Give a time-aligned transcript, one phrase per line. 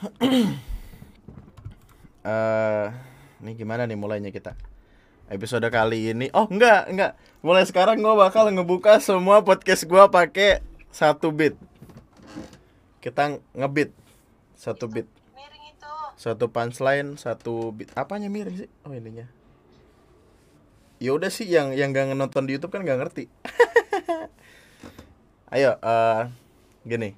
[2.20, 2.86] Eh,
[3.40, 4.52] ini gimana nih mulainya kita?
[5.32, 6.28] Episode kali ini.
[6.36, 7.16] Oh, enggak, enggak.
[7.40, 10.60] Mulai sekarang gua bakal ngebuka semua podcast gua pakai
[10.92, 11.56] satu beat.
[13.00, 13.96] Kita ngebit
[14.52, 15.08] satu beat.
[15.40, 15.88] itu
[16.20, 17.88] Satu punchline, satu beat.
[17.96, 18.70] Apanya miring sih?
[18.84, 19.24] Oh, ininya.
[21.00, 23.32] Ya udah sih yang yang gak nonton di YouTube kan gak ngerti.
[25.56, 26.28] Ayo, eh
[26.84, 27.16] gini.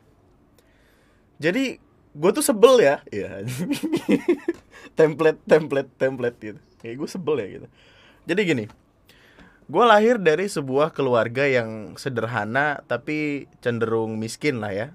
[1.42, 1.81] Jadi
[2.12, 3.40] gue tuh sebel ya, iya.
[4.98, 6.60] template, template, template gitu.
[6.84, 7.66] Kayak gue sebel ya gitu.
[8.28, 8.64] Jadi gini,
[9.66, 14.88] gue lahir dari sebuah keluarga yang sederhana tapi cenderung miskin lah ya.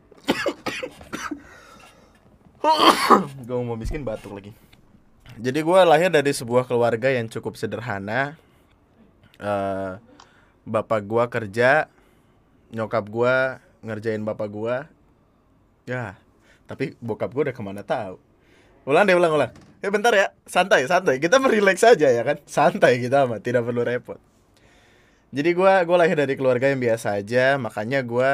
[3.48, 4.52] gue mau miskin batuk lagi.
[5.38, 8.38] Jadi gue lahir dari sebuah keluarga yang cukup sederhana.
[9.38, 9.92] Eh,
[10.66, 11.88] bapak gue kerja,
[12.74, 13.36] nyokap gue
[13.86, 14.76] ngerjain bapak gue.
[15.88, 16.20] Ya,
[16.68, 18.20] tapi bokap gue udah ke mana tahu.
[18.88, 19.52] Ulang deh, ulang, ulang.
[19.84, 21.20] Eh bentar ya, santai, santai.
[21.20, 24.20] Kita merileks aja ya kan, santai kita mah, tidak perlu repot.
[25.28, 28.32] Jadi gue gua lahir dari keluarga yang biasa aja, makanya gue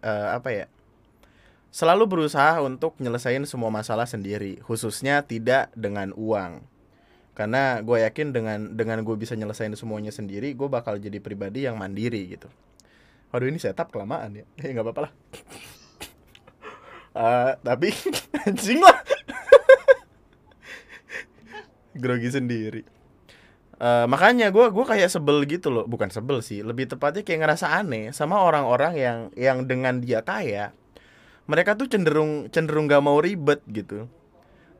[0.00, 0.66] eh, apa ya?
[1.68, 6.64] Selalu berusaha untuk nyelesain semua masalah sendiri, khususnya tidak dengan uang.
[7.36, 11.76] Karena gue yakin dengan dengan gue bisa nyelesain semuanya sendiri, gue bakal jadi pribadi yang
[11.76, 12.48] mandiri gitu.
[13.28, 15.12] Waduh ini setup kelamaan ya, ya nggak apa-apa lah.
[17.16, 17.88] Eh, tapi
[18.46, 18.98] anjing lah.
[21.96, 22.82] Grogi sendiri.
[23.78, 25.86] Eh, makanya gue gua kayak sebel gitu loh.
[25.86, 30.74] Bukan sebel sih lebih tepatnya kayak ngerasa aneh sama orang-orang yang yang dengan dia kaya
[31.48, 34.10] mereka tuh cenderung cenderung gak mau ribet gitu.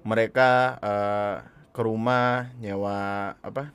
[0.03, 0.51] Mereka
[0.83, 1.37] eh,
[1.75, 3.71] ke rumah nyewa apa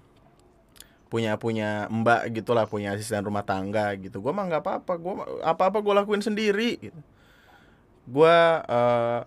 [1.07, 4.19] punya punya mbak gitulah punya asisten rumah tangga gitu.
[4.19, 5.13] Gue mah nggak apa-apa gue
[5.45, 6.99] apa apa gue lakuin sendiri gitu
[8.07, 8.37] gue
[8.67, 9.21] eh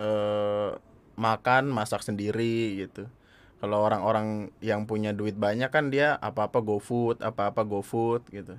[0.00, 0.70] eh,
[1.16, 3.08] makan masak sendiri gitu.
[3.56, 8.54] Kalau orang-orang yang punya duit banyak kan dia apa-apa GoFood apa-apa GoFood gitu.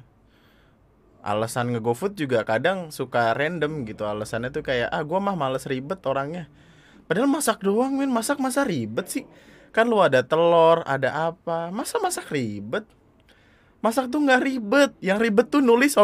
[1.21, 4.09] Alasan nge-GoFood juga kadang suka random gitu.
[4.09, 6.49] Alasannya tuh kayak ah gue mah males ribet orangnya.
[7.05, 9.23] Padahal masak doang min masak masa ribet sih?
[9.71, 11.69] Kan lu ada telur ada apa?
[11.69, 12.83] Masa masak ribet
[13.87, 14.91] masak tuh nggak ribet.
[14.99, 15.95] Yang ribet tuh nulis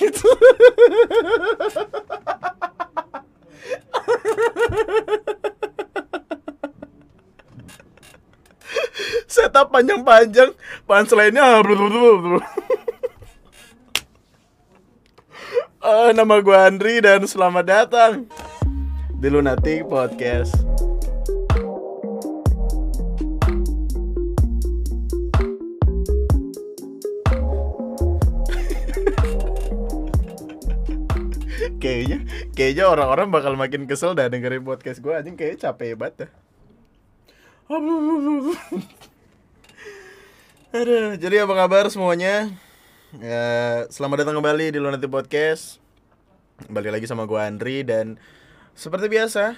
[0.00, 0.24] gitu.
[9.28, 10.56] Setup panjang-panjang.
[10.88, 11.60] Punchline-nya.
[15.86, 18.26] Eh, nama gue Andri dan selamat datang
[19.20, 20.95] di Lunatic Podcast.
[31.76, 32.24] Kayaknya
[32.56, 36.30] kayaknya orang-orang bakal makin kesel dah dengerin podcast gue anjing kayaknya capek banget dah.
[40.76, 42.52] Aduh, jadi apa kabar semuanya?
[43.16, 45.80] Ya, selamat datang kembali di Lunatic Podcast.
[46.68, 48.20] Balik lagi sama gue Andri dan
[48.76, 49.56] seperti biasa,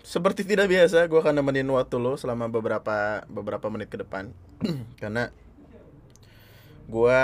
[0.00, 4.30] seperti tidak biasa, gue akan nemenin waktu lo selama beberapa beberapa menit ke depan.
[5.00, 5.34] Karena
[6.90, 7.22] gue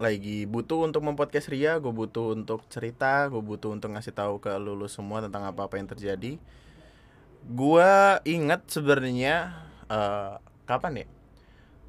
[0.00, 4.50] lagi butuh untuk mempodcast Ria, gue butuh untuk cerita, gue butuh untuk ngasih tahu ke
[4.56, 6.40] lulu semua tentang apa-apa yang terjadi.
[7.44, 7.92] Gue
[8.24, 9.52] ingat sebenarnya
[9.92, 10.34] eh,
[10.64, 11.06] kapan ya?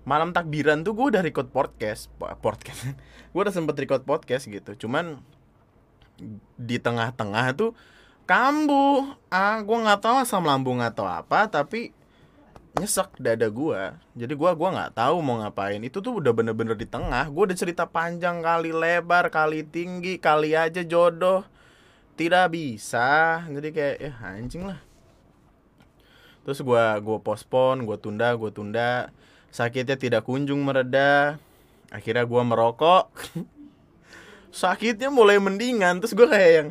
[0.03, 2.91] Malam takbiran tuh gue udah record podcast, po- podcast.
[3.31, 4.75] gue udah sempet record podcast gitu.
[4.75, 5.23] Cuman
[6.59, 7.71] di tengah-tengah tuh
[8.27, 9.15] kambuh.
[9.31, 11.95] Ah, gue nggak tahu asam lambung atau apa, tapi
[12.73, 14.01] nyesek dada gua.
[14.17, 15.77] Jadi gua gua nggak tahu mau ngapain.
[15.85, 17.29] Itu tuh udah bener-bener di tengah.
[17.29, 21.45] Gua udah cerita panjang kali lebar kali tinggi kali aja jodoh.
[22.17, 23.41] Tidak bisa.
[23.45, 24.81] Jadi kayak ya anjing lah.
[26.43, 29.13] Terus gua gua pospon gua tunda gua tunda.
[29.53, 31.37] Sakitnya tidak kunjung mereda.
[31.93, 33.13] Akhirnya gua merokok.
[34.49, 36.01] Sakitnya mulai mendingan.
[36.01, 36.69] Terus gua kayak yang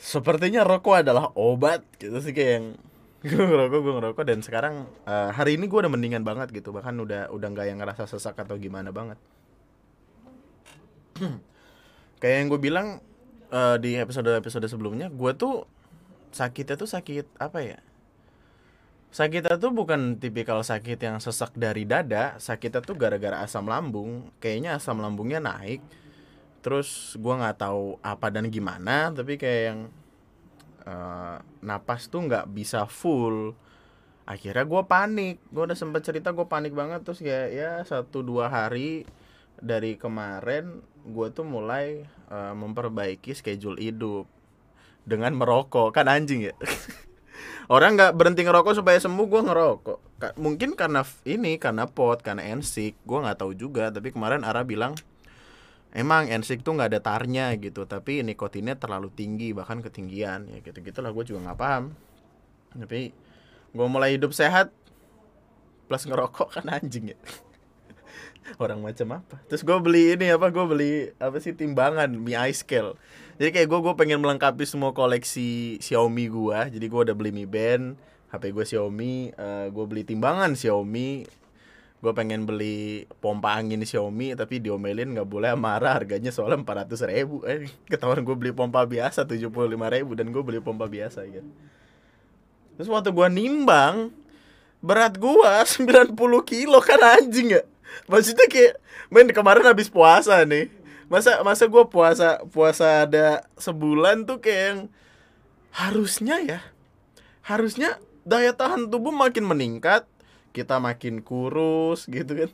[0.00, 1.84] sepertinya rokok adalah obat.
[2.00, 2.66] Gitu sih kayak yang
[3.20, 4.74] gue ngerokok gue ngerokok dan sekarang
[5.04, 6.72] eh, hari ini gue udah mendingan banget gitu.
[6.72, 9.20] Bahkan udah udah nggak yang ngerasa sesak atau gimana banget.
[12.20, 12.86] Kayak yang gue bilang
[13.52, 15.68] eh, di episode episode sebelumnya gue tuh
[16.32, 17.78] sakitnya tuh sakit apa ya?
[19.10, 24.32] Sakitnya tuh bukan tipikal sakit yang sesak dari dada sakitnya tuh gara-gara asam lambung.
[24.40, 25.82] Kayaknya asam lambungnya naik.
[26.64, 29.80] Terus gua nggak tahu apa dan gimana tapi kayak yang
[30.90, 33.54] eh, napas tuh nggak bisa full.
[34.26, 35.42] Akhirnya gua panik.
[35.54, 37.02] Gue udah sempet cerita gue panik banget.
[37.06, 39.06] Terus kayak ya satu dua hari
[39.60, 44.26] dari kemarin gue tuh mulai eh, memperbaiki schedule hidup
[45.06, 45.94] dengan merokok.
[45.94, 46.54] Kan anjing ya?
[47.74, 49.98] Orang nggak berhenti ngerokok supaya sembuh gue ngerokok.
[50.20, 53.90] Ka- mungkin karena ini karena pot karena ensik gue nggak tahu juga.
[53.94, 54.94] Tapi kemarin Ara bilang
[55.92, 60.78] emang ensik tuh nggak ada tarnya gitu tapi nikotinnya terlalu tinggi bahkan ketinggian ya gitu.
[60.80, 61.84] Gitulah gue juga nggak paham.
[62.74, 63.10] Tapi
[63.70, 64.70] gue mulai hidup sehat
[65.90, 67.18] plus ngerokok kan anjing ya.
[68.62, 69.36] Orang macam apa?
[69.50, 72.94] Terus gue beli ini apa gue beli apa sih timbangan Mi iScale
[73.40, 77.48] jadi kayak gue gue pengen melengkapi semua koleksi Xiaomi gue jadi gue udah beli Mi
[77.48, 77.96] Band
[78.28, 81.24] HP gue Xiaomi eh, gue beli timbangan Xiaomi
[82.00, 87.44] gue pengen beli pompa angin Xiaomi tapi diomelin nggak boleh marah harganya soalnya 400 ribu.
[87.44, 91.48] Eh ketahuan gue beli pompa biasa 75 ribu dan gue beli pompa biasa gitu.
[92.80, 94.16] Terus waktu gue nimbang
[94.80, 96.16] berat gua 90
[96.48, 97.62] kilo kan anjing ya.
[98.08, 98.80] Maksudnya kayak
[99.12, 100.72] main kemarin habis puasa nih.
[101.10, 104.80] Masa masa gua puasa puasa ada sebulan tuh kayak yang
[105.70, 106.60] harusnya ya
[107.46, 110.06] harusnya daya tahan tubuh makin meningkat
[110.50, 112.50] kita makin kurus gitu kan.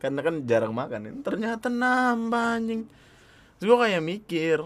[0.00, 1.08] Karena kan jarang makan.
[1.08, 1.12] Ya.
[1.20, 2.88] ternyata nambah anjing.
[3.60, 4.58] Gua kayak mikir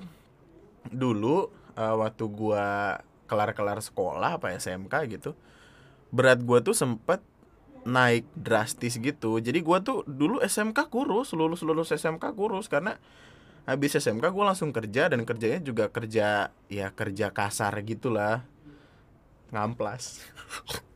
[0.91, 5.33] dulu eh, waktu gua kelar-kelar sekolah apa SMK gitu
[6.15, 7.19] berat gua tuh sempet
[7.85, 9.43] naik drastis gitu.
[9.43, 12.71] Jadi gua tuh dulu SMK kurus lulus lulus SMK kurus.
[12.71, 12.95] Karena
[13.67, 18.47] habis SMK gua langsung kerja dan kerjanya juga kerja ya kerja kasar gitulah.
[19.51, 20.23] Ngamplas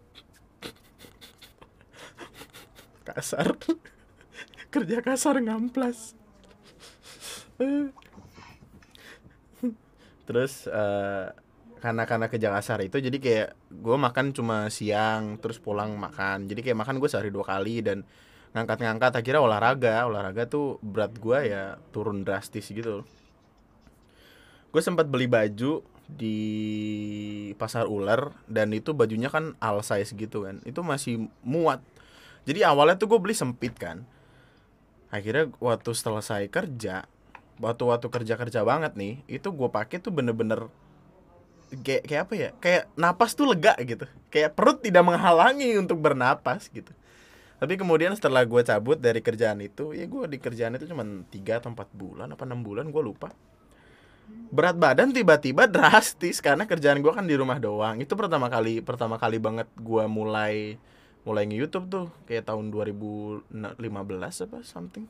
[3.13, 3.57] kasar.
[4.75, 6.15] Kerja kasar ngamplas.
[10.29, 11.27] Terus eh,
[11.79, 16.45] karena karena kerja kasar itu jadi kayak gue makan cuma siang terus pulang makan.
[16.45, 18.05] Jadi kayak makan gue sehari dua kali dan
[18.53, 19.25] ngangkat-ngangkat.
[19.25, 20.05] Akhirnya olahraga.
[20.05, 23.09] Olahraga tuh berat gue ya turun drastis gitu
[24.69, 26.39] gue sempat beli baju di
[27.61, 30.61] pasar ular dan itu bajunya kan all size gitu kan.
[30.65, 31.85] Itu masih muat
[32.44, 34.05] jadi awalnya tuh gue beli sempit kan.
[35.08, 37.08] Akhirnya waktu selesai kerja
[37.58, 40.70] waktu waktu kerja kerja banget nih itu gue pakai tuh bener-bener
[41.82, 44.06] kayak kayak apa ya kayak napas tuh lega gitu.
[44.32, 46.90] Kayak perut tidak menghalangi untuk bernapas gitu.
[47.58, 51.58] Tapi kemudian setelah gue cabut dari kerjaan itu ya gue di kerjaan itu cuma tiga
[51.58, 53.35] atau empat bulan apa enam bulan gue lupa.
[54.49, 57.99] Berat badan tiba-tiba drastis karena kerjaan gue kan di rumah doang.
[57.99, 60.79] Itu pertama kali pertama kali banget gue mulai
[61.26, 63.50] mulai nge YouTube tuh kayak tahun 2015
[64.44, 65.06] apa something.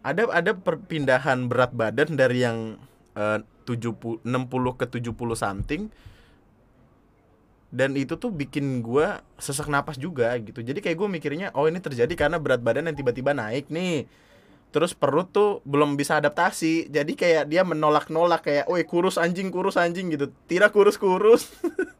[0.00, 2.80] Ada ada perpindahan berat badan dari yang
[3.14, 5.82] eh, 70 60 ke 70 something.
[7.70, 10.58] Dan itu tuh bikin gua sesak napas juga gitu.
[10.58, 14.10] Jadi kayak gue mikirnya oh ini terjadi karena berat badan yang tiba-tiba naik nih.
[14.74, 16.90] Terus perut tuh belum bisa adaptasi.
[16.90, 20.34] Jadi kayak dia menolak-nolak kayak woi kurus anjing kurus anjing gitu.
[20.50, 21.94] Tidak kurus-kurus Aduh.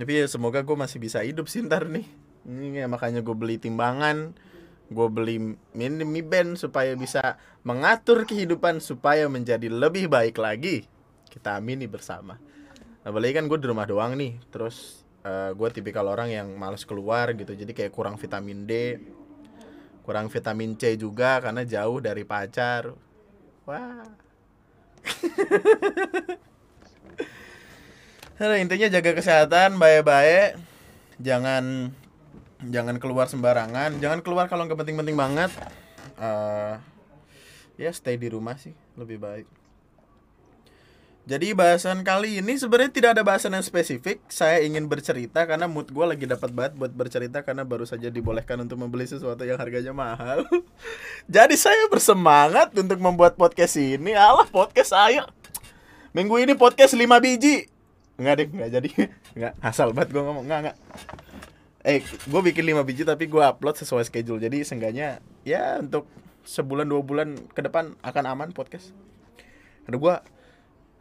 [0.00, 2.08] tapi ya semoga gue masih bisa hidup sih ntar nih.
[2.44, 4.32] Ini ya, makanya gue beli timbangan
[4.84, 10.84] gue beli mini mi band supaya bisa mengatur kehidupan supaya menjadi lebih baik lagi.
[11.28, 12.36] Kita amini bersama.
[13.00, 17.56] Apalagi kan gue di rumah doang nih terus gue tipikal orang yang males keluar gitu.
[17.56, 18.72] Jadi kayak kurang vitamin D
[20.04, 22.92] kurang vitamin C juga karena jauh dari pacar.
[23.64, 24.04] Wah
[28.42, 30.58] intinya jaga kesehatan baik-baik.
[31.22, 31.94] Jangan
[32.66, 34.02] jangan keluar sembarangan.
[34.02, 35.50] Jangan keluar kalau nggak penting-penting banget.
[36.18, 36.74] Eh
[37.78, 39.46] ya stay di rumah sih lebih baik.
[41.24, 44.20] Jadi bahasan kali ini sebenarnya tidak ada bahasan yang spesifik.
[44.28, 48.60] Saya ingin bercerita karena mood gue lagi dapat banget buat bercerita karena baru saja dibolehkan
[48.60, 50.44] untuk membeli sesuatu yang harganya mahal.
[51.34, 54.12] Jadi saya bersemangat untuk membuat podcast ini.
[54.12, 55.24] Alah podcast saya.
[56.12, 57.73] Minggu ini podcast 5 biji
[58.14, 58.88] Enggak deh, enggak jadi.
[59.36, 60.44] Enggak, asal banget gue ngomong.
[60.46, 60.76] Enggak, enggak.
[61.84, 64.40] Eh, gue bikin 5 biji tapi gue upload sesuai schedule.
[64.40, 66.08] Jadi seenggaknya ya untuk
[66.46, 68.94] sebulan dua bulan ke depan akan aman podcast.
[69.84, 70.14] Karena gue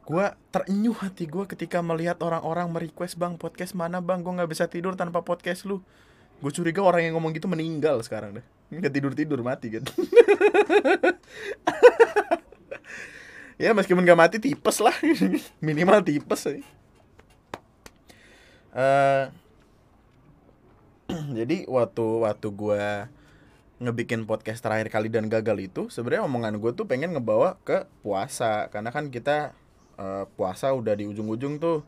[0.03, 4.25] gue terenyuh hati gue ketika melihat orang-orang merequest bang podcast mana bang?
[4.25, 5.79] Gue nggak bisa tidur tanpa podcast lu.
[6.43, 8.45] Gue curiga orang yang ngomong gitu meninggal sekarang deh.
[8.73, 9.85] Nggak tidur tidur mati kan.
[13.61, 14.91] Ya meskipun gak mati tipes lah.
[15.63, 16.65] Minimal tipes sih
[18.73, 19.25] Eh,
[21.37, 22.83] jadi waktu waktu gue
[23.77, 28.73] ngebikin podcast terakhir kali dan gagal itu sebenarnya omongan gue tuh pengen ngebawa ke puasa.
[28.73, 29.53] Karena kan kita
[30.01, 31.85] eh, puasa udah di ujung-ujung tuh.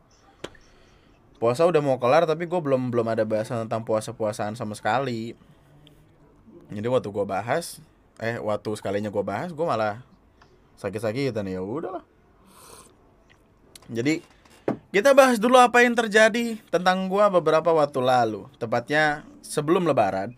[1.42, 5.34] Puasa udah mau kelar tapi gue belum belum ada bahasan tentang puasa-puasaan sama sekali.
[6.70, 7.82] Jadi waktu gue bahas
[8.22, 10.06] eh waktu sekalinya gue bahas gue malah
[10.78, 11.50] sakit-sakitan.
[11.50, 12.06] Ya udahlah.
[13.90, 14.35] Jadi
[14.96, 20.32] kita bahas dulu apa yang terjadi tentang gua beberapa waktu lalu tepatnya sebelum lebaran.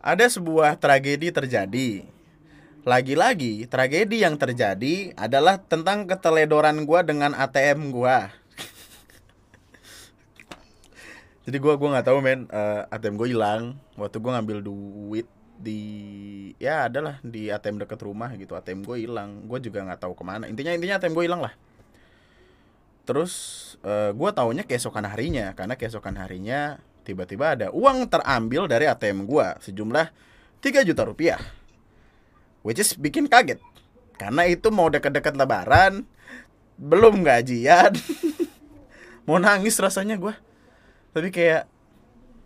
[0.00, 2.08] Ada sebuah tragedi terjadi.
[2.80, 8.32] Lagi-lagi tragedi yang terjadi adalah tentang keteledoran gua dengan ATM gua.
[11.44, 12.48] Jadi gua gua nggak tahu men.
[12.48, 13.76] Uh, ATM gue hilang.
[14.00, 15.28] Waktu gua ngambil duit
[15.60, 15.80] di
[16.56, 18.56] ya adalah di ATM dekat rumah gitu.
[18.56, 19.44] ATM gue hilang.
[19.44, 20.48] Gue juga nggak tahu ke mana.
[20.48, 21.52] Intinya intinya ATM gue hilang lah
[23.06, 23.32] terus
[23.86, 29.46] uh, gue taunya keesokan harinya karena keesokan harinya tiba-tiba ada uang terambil dari ATM gue
[29.62, 30.06] sejumlah
[30.60, 31.38] 3 juta rupiah.
[32.66, 33.62] Which is bikin kaget.
[34.18, 36.02] Karena itu mau dekat-dekat lebaran
[36.74, 37.94] belum gajian.
[39.26, 40.34] Mau nangis rasanya gue
[41.16, 41.64] tapi kayak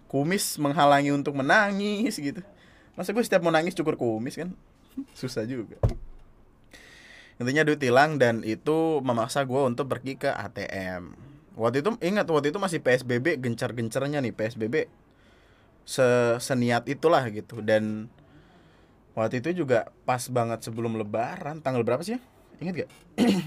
[0.07, 2.39] kumis menghalangi untuk menangis gitu.
[2.95, 4.55] Masa gue setiap mau nangis cukur kumis kan?
[5.19, 5.75] Susah juga
[7.41, 11.17] intinya duit hilang dan itu memaksa gue untuk pergi ke ATM
[11.57, 14.87] waktu itu ingat waktu itu masih PSBB gencar-gencarnya nih PSBB
[15.89, 18.13] se seniat itulah gitu dan
[19.17, 22.21] waktu itu juga pas banget sebelum lebaran tanggal berapa sih ya
[22.61, 22.91] ingat gak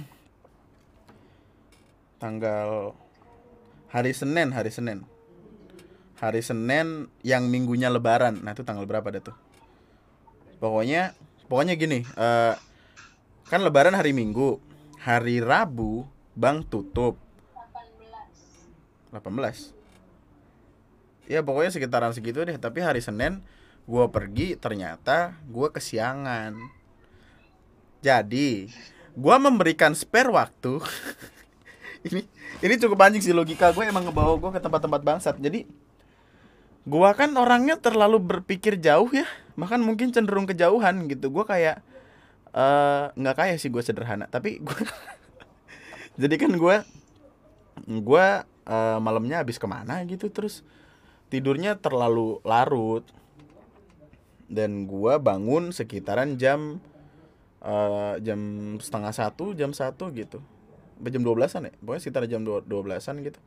[2.24, 2.98] tanggal
[3.94, 5.06] hari Senin hari Senin
[6.24, 8.40] hari Senin yang minggunya Lebaran.
[8.40, 9.36] Nah itu tanggal berapa deh tuh?
[10.64, 11.12] Pokoknya,
[11.52, 12.08] pokoknya gini.
[12.16, 12.56] Uh,
[13.54, 14.58] kan Lebaran hari Minggu,
[14.98, 17.22] hari Rabu bank tutup.
[19.14, 19.14] 18.
[19.14, 21.30] 18.
[21.30, 22.58] Ya pokoknya sekitaran segitu deh.
[22.58, 23.46] Tapi hari Senin
[23.86, 26.58] gue pergi ternyata gue kesiangan.
[28.02, 28.74] Jadi
[29.14, 30.82] gue memberikan spare waktu.
[32.10, 32.26] ini
[32.58, 35.38] ini cukup anjing sih logika gue emang ngebawa gue ke tempat-tempat bangsat.
[35.38, 35.70] Jadi
[36.90, 39.24] gua kan orangnya terlalu berpikir jauh ya
[39.56, 41.80] bahkan mungkin cenderung kejauhan gitu gua kayak
[43.18, 44.78] nggak uh, kayak sih gue sederhana tapi gua
[46.22, 46.76] jadi kan gue
[47.90, 48.26] gue
[48.70, 50.62] uh, malamnya habis ke mana gitu terus
[51.34, 53.02] tidurnya terlalu larut.
[54.46, 56.78] Dan gue bangun sekitaran jam
[57.66, 58.38] uh, jam
[58.78, 60.38] setengah satu jam satu gitu.
[61.02, 61.74] Jam dua belasan ya?
[61.82, 63.42] Pokoknya sekitar jam dua belasan gitu.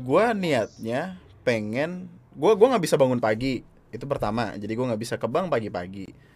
[0.00, 3.60] Gue niatnya pengen gue gue nggak bisa bangun pagi.
[3.92, 6.29] Itu pertama jadi gue nggak bisa ke bank pagi-pagi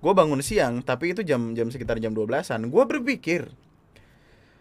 [0.00, 3.48] gue bangun siang tapi itu jam jam sekitar jam 12an gue berpikir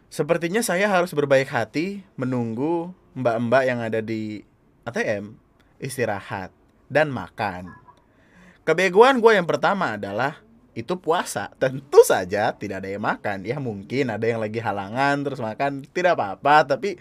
[0.07, 4.43] sepertinya saya harus berbaik hati menunggu mbak-mbak yang ada di
[4.85, 5.33] ATM
[5.79, 6.53] istirahat
[6.87, 7.73] dan makan.
[8.65, 10.41] Kebegoan gue yang pertama adalah
[10.73, 11.53] itu puasa.
[11.61, 13.45] Tentu saja tidak ada yang makan.
[13.45, 15.85] Ya mungkin ada yang lagi halangan terus makan.
[15.85, 16.97] Tidak apa-apa tapi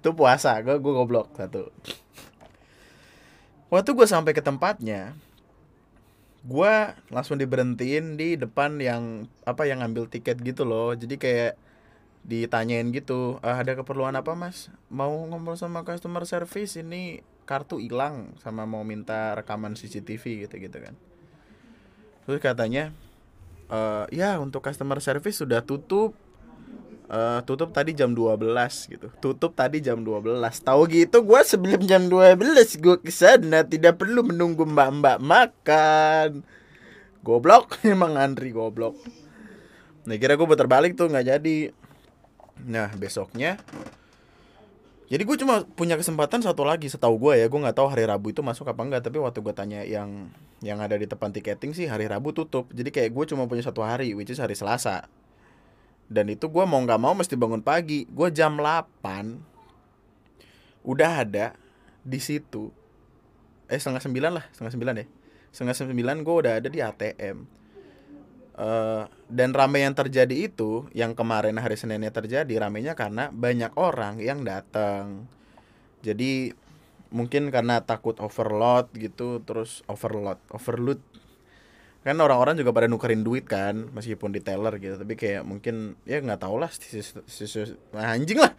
[0.00, 0.56] itu puasa.
[0.64, 1.68] Gue gue goblok satu.
[3.68, 5.16] Waktu gue sampai ke tempatnya
[6.44, 6.74] gue
[7.08, 10.92] langsung diberhentiin di depan yang apa yang ngambil tiket gitu loh.
[10.92, 11.56] Jadi kayak
[12.24, 14.68] ditanyain gitu ah, ada keperluan apa mas?
[14.92, 16.76] Mau ngomong sama customer service?
[16.76, 20.96] Ini kartu hilang sama mau minta rekaman CCTV gitu gitu kan.
[22.24, 22.92] Terus katanya
[23.68, 26.16] e, ya untuk customer service sudah tutup
[27.14, 28.42] uh, tutup tadi jam 12
[28.90, 29.08] gitu.
[29.22, 30.42] Tutup tadi jam 12.
[30.42, 36.42] Tahu gitu gue sebelum jam 12 gue ke sana tidak perlu menunggu mbak-mbak makan.
[37.22, 38.98] Goblok emang antri goblok.
[40.04, 41.70] Nah kira gue putar balik tuh nggak jadi.
[42.66, 43.56] Nah besoknya
[45.04, 48.32] jadi gue cuma punya kesempatan satu lagi setahu gue ya gue nggak tahu hari Rabu
[48.32, 50.32] itu masuk apa enggak tapi waktu gue tanya yang
[50.64, 53.84] yang ada di depan tiketing sih hari Rabu tutup jadi kayak gue cuma punya satu
[53.84, 55.04] hari which is hari Selasa
[56.08, 58.06] dan itu gue mau nggak mau mesti bangun pagi.
[58.08, 61.56] Gue jam 8 udah ada
[62.04, 62.70] di situ.
[63.68, 65.06] Eh setengah sembilan lah setengah sembilan ya.
[65.54, 67.36] Setengah sembilan gue udah ada di ATM
[68.58, 73.74] uh, eh, dan rame yang terjadi itu yang kemarin hari Seninnya terjadi ramenya karena banyak
[73.78, 75.26] orang yang datang.
[76.04, 76.52] Jadi
[77.14, 80.98] mungkin karena takut overload gitu terus overload overload
[82.04, 85.00] kan orang-orang juga pada nukerin duit kan meskipun di teller gitu.
[85.00, 86.68] Tapi kayak mungkin ya nggak tau lah
[87.96, 88.52] nah, anjing lah.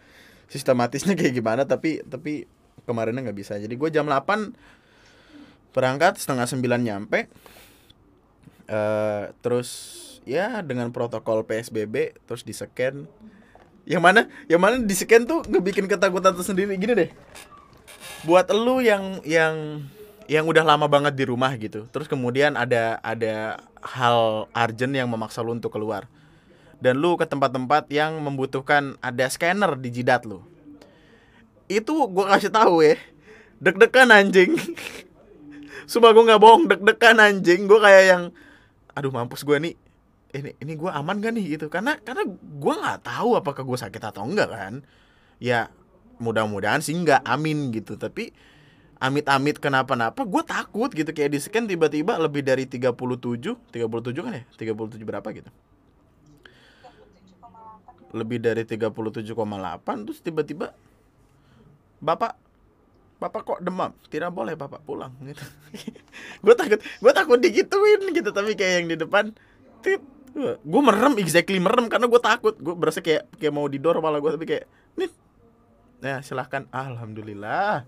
[0.50, 2.50] Sistematisnya kayak gimana tapi tapi
[2.82, 3.54] kemarinnya nggak bisa.
[3.54, 7.30] Jadi gue jam 8 berangkat setengah sembilan nyampe.
[8.66, 9.70] Uh, terus
[10.26, 13.06] ya dengan protokol psbb terus di scan.
[13.86, 16.74] Yang mana yang mana di scan tuh ngebikin ketakutan tersendiri.
[16.74, 17.10] Gini deh.
[18.26, 19.86] Buat elu yang yang
[20.26, 21.86] yang udah lama banget di rumah gitu.
[21.90, 26.10] Terus kemudian ada ada hal urgent yang memaksa lu untuk keluar.
[26.76, 30.44] Dan lu ke tempat-tempat yang membutuhkan ada scanner di jidat lu.
[31.66, 32.96] Itu gua kasih tahu ya
[33.60, 34.56] deg-degan anjing.
[35.90, 37.64] Sumpah gue nggak bohong deg-degan anjing.
[37.70, 38.24] Gue kayak yang
[38.96, 39.74] Aduh mampus gue nih.
[40.32, 41.56] Ini ini gue aman gak nih?
[41.56, 41.66] Gitu.
[41.68, 44.74] Karena karena gue nggak tahu apakah gue sakit atau enggak kan.
[45.36, 45.68] Ya
[46.16, 48.00] mudah-mudahan sih nggak amin gitu.
[48.00, 48.32] Tapi
[48.96, 51.10] amit-amit kenapa-napa gue takut gitu.
[51.12, 52.96] Kayak di scan tiba-tiba lebih dari 37
[53.72, 54.44] 37 kan ya?
[54.56, 55.50] 37 berapa gitu?
[58.16, 60.72] Lebih dari 37,8 terus tiba-tiba
[62.00, 62.36] bapak
[63.20, 63.92] bapak kok demam?
[64.08, 65.44] Tidak boleh bapak pulang gitu.
[66.44, 69.32] Gue takut gue takut digituin gitu tapi kayak yang di depan
[70.36, 72.56] gue merem exactly merem karena gue takut.
[72.56, 74.64] Gue berasa kayak kayak mau didor malah gue tapi kayak
[74.96, 75.10] nih
[76.00, 76.64] ya silahkan.
[76.72, 77.84] Alhamdulillah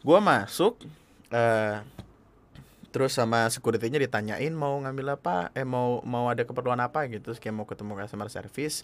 [0.00, 0.80] gue masuk
[1.28, 1.84] uh,
[2.90, 7.54] terus sama securitynya ditanyain mau ngambil apa eh mau mau ada keperluan apa gitu kayak
[7.54, 8.82] mau ketemu customer service.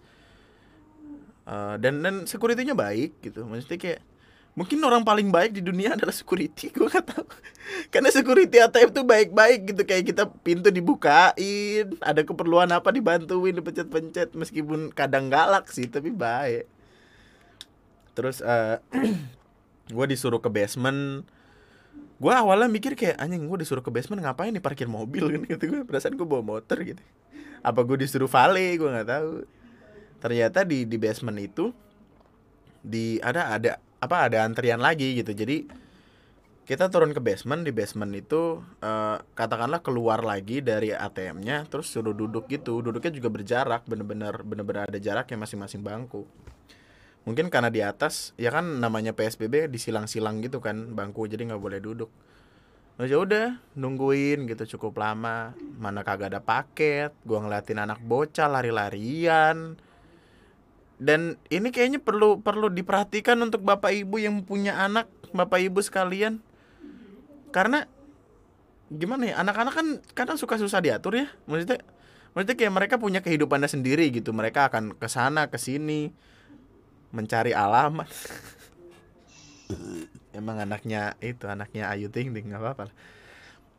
[1.46, 3.46] Uh, dan dan securitynya baik gitu.
[3.46, 4.00] Maksudnya kayak
[4.58, 7.26] mungkin orang paling baik di dunia adalah security gue gak tahu.
[7.90, 14.38] Karena security ATM tuh baik-baik gitu kayak kita pintu dibukain ada keperluan apa dibantuin dipencet-pencet
[14.38, 16.70] meskipun kadang galak sih tapi baik.
[18.14, 18.78] Terus uh,
[19.90, 21.22] gue disuruh ke basement.
[22.16, 25.30] Gue awalnya mikir kayak anjing gue disuruh ke basement ngapain nih parkir mobil?
[25.30, 27.02] Kan gitu gue perasaan gue bawa motor gitu.
[27.62, 28.74] Apa gue disuruh vale?
[28.78, 29.30] Gue nggak tahu.
[30.18, 31.70] Ternyata di di basement itu
[32.80, 35.30] di ada ada apa ada antrian lagi gitu.
[35.36, 35.86] Jadi
[36.66, 42.16] kita turun ke basement di basement itu uh, katakanlah keluar lagi dari ATM-nya terus suruh
[42.16, 42.82] duduk gitu.
[42.82, 46.26] Duduknya juga berjarak bener-bener bener-bener ada jaraknya masing-masing bangku
[47.26, 51.82] mungkin karena di atas ya kan namanya PSBB disilang-silang gitu kan bangku jadi nggak boleh
[51.82, 52.08] duduk.
[52.96, 55.52] Nah, ya udah nungguin gitu cukup lama.
[55.76, 59.76] Mana kagak ada paket gua ngeliatin anak bocah lari-larian.
[60.96, 66.40] Dan ini kayaknya perlu perlu diperhatikan untuk bapak ibu yang punya anak bapak ibu sekalian.
[67.52, 67.84] Karena
[68.88, 71.28] gimana ya anak-anak kan kadang suka susah diatur ya.
[71.44, 71.84] Maksudnya
[72.32, 74.32] maksudnya kayak mereka punya kehidupannya sendiri gitu.
[74.32, 76.16] Mereka akan ke sana ke sini
[77.16, 78.12] mencari alamat
[80.38, 82.92] emang anaknya itu anaknya Ayu Ting Ting apa-apa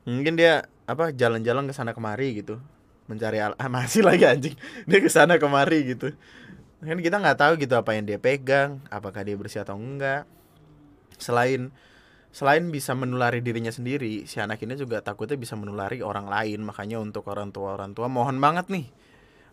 [0.08, 2.64] mungkin dia apa jalan-jalan ke sana kemari gitu.
[3.12, 4.56] Mencari al ah, masih lagi anjing.
[4.88, 6.16] Dia ke sana kemari gitu.
[6.80, 10.24] Kan kita nggak tahu gitu apa yang dia pegang apakah dia bersih atau enggak.
[11.20, 11.70] Selain
[12.32, 16.64] selain bisa menulari dirinya sendiri si anak ini juga takutnya bisa menulari orang lain.
[16.64, 18.88] Makanya untuk orang tua orang tua mohon banget nih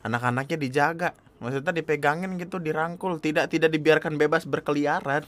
[0.06, 3.18] anak-anaknya dijaga maksudnya dipegangin gitu dirangkul.
[3.18, 5.26] Tidak tidak dibiarkan bebas berkeliaran.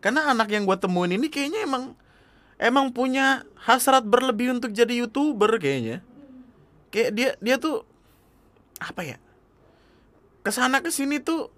[0.00, 1.96] Karena anak yang gue temuin ini kayaknya emang
[2.60, 6.04] emang punya hasrat berlebih untuk jadi youtuber kayaknya.
[6.92, 7.84] Kayak dia dia tuh
[8.80, 9.18] apa ya?
[10.44, 11.50] Ke sana ke sini tuh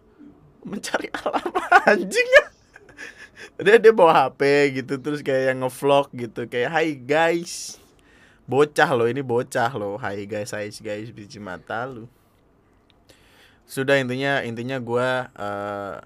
[0.64, 1.50] mencari alam
[1.86, 2.28] anjing.
[2.34, 2.44] Ya
[3.58, 4.40] dia dia bawa HP
[4.82, 6.46] gitu terus kayak yang ngevlog gitu.
[6.46, 7.78] Kayak Hai guys.
[8.48, 12.08] Bocah lo ini bocah lo Hai guys Hai guys biji mata lu
[13.68, 16.00] sudah intinya intinya gue uh,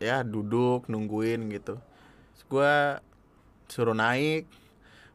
[0.00, 1.76] ya duduk nungguin gitu.
[2.48, 2.96] Gue
[3.68, 4.48] suruh naik.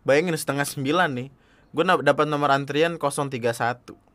[0.06, 1.30] Bayangin setengah sembilan nih.
[1.74, 4.06] Gue dapat nomor antrian 031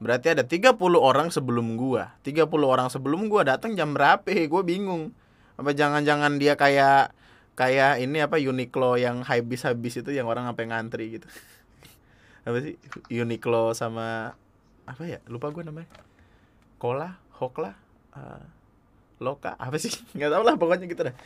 [0.00, 4.24] berarti ada 30 orang sebelum gue 30 orang sebelum gue datang jam berapa?
[4.52, 5.12] Gue bingung.
[5.60, 7.12] Apa jangan-jangan dia kayak
[7.52, 11.28] kayak ini apa Uniqlo yang habis-habis itu yang orang sampai ngantri gitu?
[12.48, 12.80] Apa sih?
[13.12, 14.32] Uniqlo sama
[14.88, 15.20] apa ya?
[15.28, 16.09] Lupa gue namanya
[16.80, 17.76] Kola, Hokla,
[18.16, 18.40] uh,
[19.20, 19.92] Loka, apa sih?
[20.16, 21.16] Nggak tau lah pokoknya gitu dah.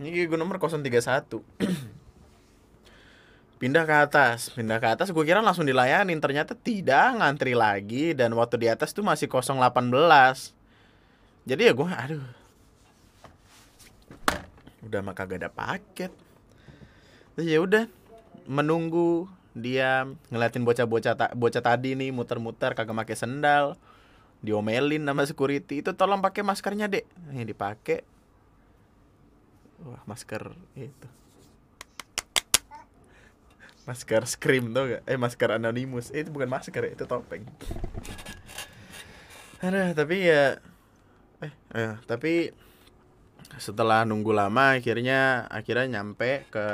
[0.00, 0.88] Ini gue nomor 031
[3.60, 4.48] Pindah ke atas.
[4.56, 6.16] Pindah ke atas gue kira langsung dilayanin.
[6.22, 8.14] Ternyata tidak ngantri lagi.
[8.14, 9.58] Dan waktu di atas tuh masih 018
[11.44, 12.22] Jadi ya gue aduh.
[14.86, 16.14] Udah mah kagak ada paket.
[17.36, 17.90] Ya udah
[18.46, 23.74] Menunggu Diam Ngeliatin bocah-bocah bocah tadi nih Muter-muter kagak pakai sendal
[24.42, 25.82] diomelin sama security.
[25.82, 27.04] Itu tolong pakai maskernya dek.
[27.34, 27.98] Yang dipakai
[29.82, 31.08] wah masker itu.
[33.86, 36.12] Masker scream tuh gak eh masker anonymous.
[36.12, 37.46] Eh, itu bukan masker ya itu topeng.
[39.58, 40.60] Ada tapi ya
[41.42, 42.52] eh, eh tapi
[43.56, 46.66] setelah nunggu lama akhirnya akhirnya nyampe ke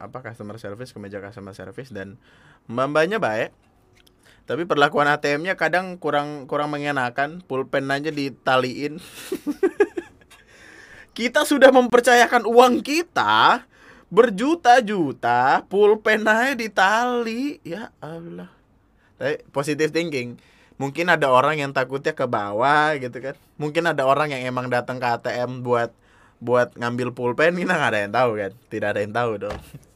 [0.00, 2.16] apa customer service ke meja customer service dan
[2.64, 3.52] mbak-mbaknya baik
[4.44, 9.00] tapi perlakuan ATM-nya kadang kurang kurang mengenakan, pulpen aja ditaliin.
[11.18, 13.64] kita sudah mempercayakan uang kita
[14.12, 17.56] berjuta-juta, pulpen aja ditali.
[17.64, 18.52] Ya Allah.
[19.16, 20.36] Tapi positive thinking.
[20.76, 23.40] Mungkin ada orang yang takutnya ke bawah gitu kan.
[23.56, 25.94] Mungkin ada orang yang emang datang ke ATM buat
[26.36, 28.52] buat ngambil pulpen, kita nggak ada yang tahu kan.
[28.68, 29.56] Tidak ada yang tahu dong.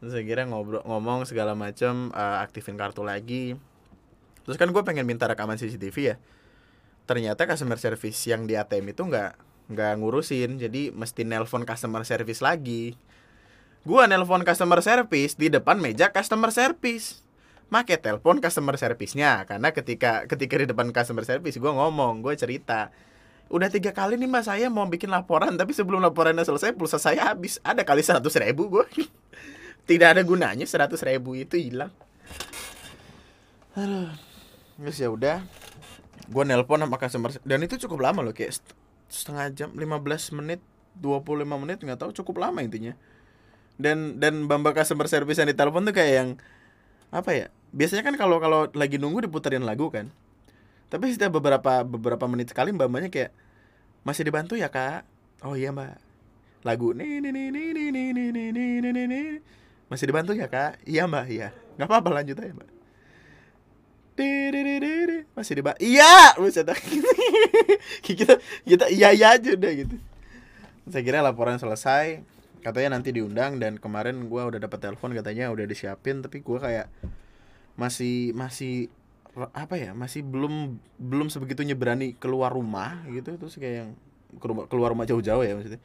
[0.00, 3.54] terus akhirnya ngobrol ngomong segala macam uh, aktifin kartu lagi.
[4.48, 6.16] Terus kan gue pengen minta rekaman CCTV ya.
[7.04, 9.36] Ternyata customer service yang di ATM itu nggak
[9.70, 10.56] nggak ngurusin.
[10.56, 12.96] Jadi mesti nelpon customer service lagi.
[13.84, 17.20] Gue nelpon customer service di depan meja customer service.
[17.70, 19.44] Make telepon customer service-nya.
[19.44, 22.88] Karena ketika ketika di depan customer service gue ngomong gue cerita.
[23.50, 27.30] Udah tiga kali nih mas saya mau bikin laporan tapi sebelum laporannya selesai pulsa saya
[27.30, 27.60] habis.
[27.60, 28.86] Ada kali seratus ribu gue
[29.90, 31.90] tidak ada gunanya seratus ribu itu hilang
[34.78, 35.42] terus ya udah
[36.30, 38.62] gue nelpon sama customer dan itu cukup lama loh kayak
[39.10, 40.62] setengah jam 15 menit
[41.02, 42.94] 25 menit nggak tahu cukup lama intinya
[43.82, 46.28] dan dan bamba customer service yang ditelepon tuh kayak yang
[47.10, 50.14] apa ya biasanya kan kalau kalau lagi nunggu diputerin lagu kan
[50.86, 53.30] tapi setiap beberapa beberapa menit sekali mbak mbaknya kayak
[54.06, 55.02] masih dibantu ya kak
[55.42, 55.98] oh iya mbak
[56.62, 59.26] lagu nih nih nih nih nih nih nih nih nih nih
[59.90, 60.78] masih dibantu ya kak?
[60.86, 61.26] Iya mbak.
[61.26, 61.50] Iya.
[61.74, 62.70] Nggak apa apa lanjut aja mbak.
[65.34, 66.36] Masih di iya!
[66.36, 66.68] Buset.
[68.04, 68.36] Kita
[68.68, 69.96] kita iya iya aja udah gitu.
[70.90, 72.20] Saya kira laporan selesai.
[72.60, 76.92] Katanya nanti diundang dan kemarin gue udah dapat telepon katanya udah disiapin tapi gue kayak
[77.80, 78.92] masih masih
[79.56, 83.40] apa ya masih belum belum sebegitunya berani keluar rumah gitu.
[83.40, 83.90] Terus kayak yang
[84.68, 85.80] keluar rumah jauh-jauh ya maksudnya.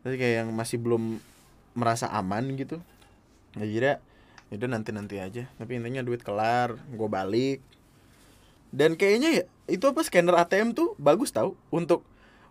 [0.00, 1.20] Terus kayak yang masih belum
[1.76, 2.80] merasa aman gitu
[3.56, 3.92] ya kira
[4.52, 5.50] itu nanti nanti aja.
[5.58, 7.60] Tapi intinya duit kelar gue balik.
[8.70, 11.58] Dan kayaknya ya itu apa scanner ATM tuh bagus tau.
[11.72, 12.06] Untuk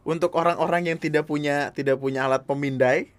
[0.06, 3.10] untuk orang-orang yang tidak punya tidak punya alat pemindai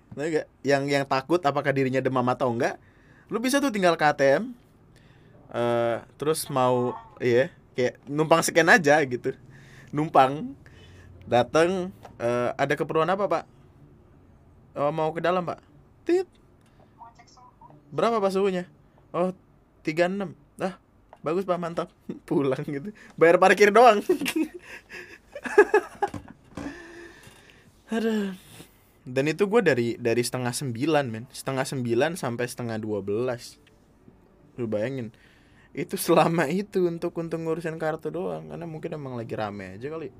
[0.62, 2.79] yang yang takut apakah dirinya demam atau enggak
[3.27, 4.55] lu bisa tuh tinggal ke ATM
[5.51, 9.37] uh, terus mau iya kayak numpang scan aja gitu.
[9.92, 10.57] Numpang
[11.29, 13.44] datang uh, ada keperluan apa pak?
[14.79, 15.61] Oh mau ke dalam pak?
[16.09, 16.25] Tit
[17.90, 18.64] berapa pak suhunya?
[19.14, 19.33] Oh
[19.87, 20.75] 36 ah
[21.27, 21.88] bagus pak mantap.
[22.29, 22.94] Pulang gitu.
[23.18, 24.03] Bayar parkir doang.
[27.94, 28.35] Aduh.
[29.07, 31.25] Dan itu gue dari dari setengah sembilan men.
[31.31, 33.55] Setengah sembilan sampai setengah dua belas.
[34.59, 35.14] Lu bayangin.
[35.70, 38.51] Itu selama itu untuk untuk ngurusin kartu doang.
[38.51, 40.11] Karena mungkin emang lagi rame aja kali.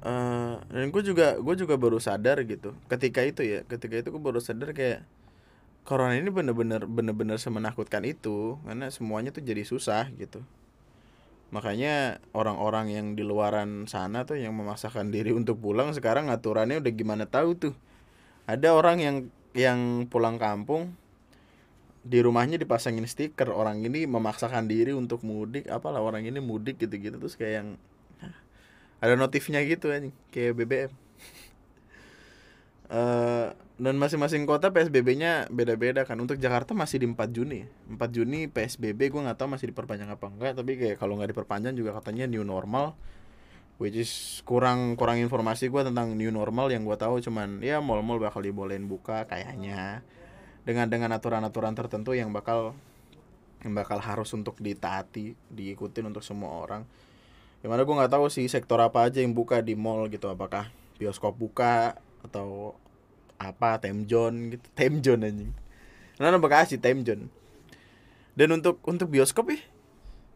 [0.00, 2.72] Uh, dan gue juga gue juga baru sadar gitu.
[2.88, 5.04] Ketika itu ya ketika itu gue baru sadar kayak
[5.88, 10.44] corona ini bener-bener bener-bener semenakutkan itu karena semuanya tuh jadi susah gitu.
[11.48, 16.92] Makanya orang-orang yang di luaran sana tuh yang memaksakan diri untuk pulang sekarang aturannya udah
[16.92, 17.74] gimana tahu tuh.
[18.44, 19.16] Ada orang yang
[19.56, 20.92] yang pulang kampung
[22.04, 27.16] di rumahnya dipasangin stiker orang ini memaksakan diri untuk mudik apalah orang ini mudik gitu-gitu
[27.20, 27.68] terus kayak yang
[29.04, 30.90] ada notifnya gitu anjing kayak BBM
[32.88, 36.18] uh, eh, dan masing-masing kota PSBB-nya beda-beda kan.
[36.18, 37.62] Untuk Jakarta masih di 4 Juni.
[37.86, 40.58] 4 Juni PSBB gue nggak tahu masih diperpanjang apa enggak.
[40.58, 42.98] Tapi kayak kalau nggak diperpanjang juga katanya new normal.
[43.78, 47.22] Which is kurang kurang informasi gue tentang new normal yang gue tahu.
[47.22, 50.02] Cuman ya mall-mall bakal dibolehin buka kayaknya.
[50.66, 52.74] Dengan dengan aturan-aturan tertentu yang bakal
[53.62, 56.82] yang bakal harus untuk ditaati diikutin untuk semua orang.
[57.62, 60.26] Yang gue nggak tahu sih sektor apa aja yang buka di mall gitu.
[60.26, 60.66] Apakah
[60.98, 61.94] bioskop buka
[62.26, 62.74] atau
[63.38, 65.52] apa time zone gitu time zone anjing
[66.18, 67.30] nah Bekasi time zone
[68.34, 69.58] dan untuk untuk bioskop ya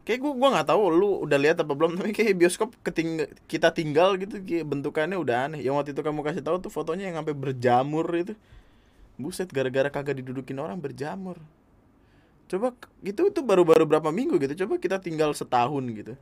[0.03, 3.71] kayak gue gua nggak tahu lu udah lihat apa belum tapi kayak bioskop keting kita
[3.71, 7.23] tinggal gitu kayak bentukannya udah aneh yang waktu itu kamu kasih tahu tuh fotonya yang
[7.23, 8.35] sampai berjamur itu
[9.21, 11.37] Buset gara-gara kagak didudukin orang berjamur.
[12.49, 12.73] Coba
[13.05, 14.65] itu itu baru-baru berapa minggu gitu.
[14.65, 16.13] Coba kita tinggal setahun gitu.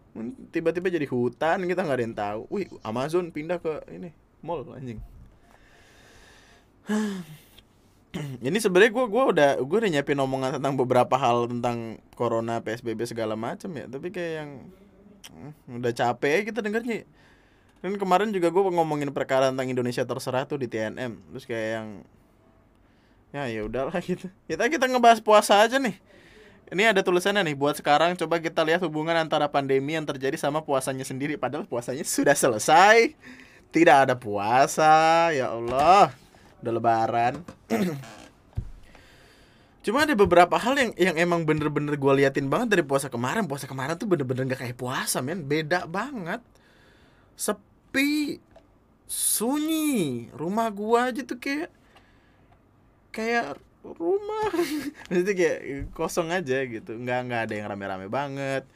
[0.51, 2.41] Tiba-tiba jadi hutan kita nggak ada yang tahu.
[2.51, 4.11] Wih, Amazon pindah ke ini
[4.43, 4.99] mall anjing.
[8.47, 13.07] ini sebenarnya gue gua udah gue udah nyiapin omongan tentang beberapa hal tentang corona psbb
[13.07, 13.87] segala macam ya.
[13.87, 14.51] Tapi kayak yang
[15.81, 17.07] udah capek kita dengarnya
[17.81, 21.89] kan kemarin juga gue ngomongin perkara tentang Indonesia terserah tuh di TNM terus kayak yang
[23.33, 24.29] ya ya udahlah gitu.
[24.45, 25.97] Kita kita ngebahas puasa aja nih.
[26.71, 30.63] Ini ada tulisannya nih buat sekarang coba kita lihat hubungan antara pandemi yang terjadi sama
[30.63, 31.35] puasanya sendiri.
[31.35, 33.17] Padahal puasanya sudah selesai.
[33.71, 36.11] Tidak ada puasa ya Allah
[36.63, 37.35] udah lebaran.
[39.81, 43.49] Cuma ada beberapa hal yang yang emang bener-bener gue liatin banget dari puasa kemarin.
[43.49, 45.45] Puasa kemarin tuh bener-bener gak kayak puasa men.
[45.49, 46.45] Beda banget.
[47.35, 48.37] Sepi
[49.09, 50.29] sunyi.
[50.37, 51.73] Rumah gua aja tuh kayak
[53.11, 54.53] kayak rumah.
[55.09, 57.01] Itu kayak kosong aja gitu.
[57.01, 58.69] Nggak nggak ada yang rame-rame banget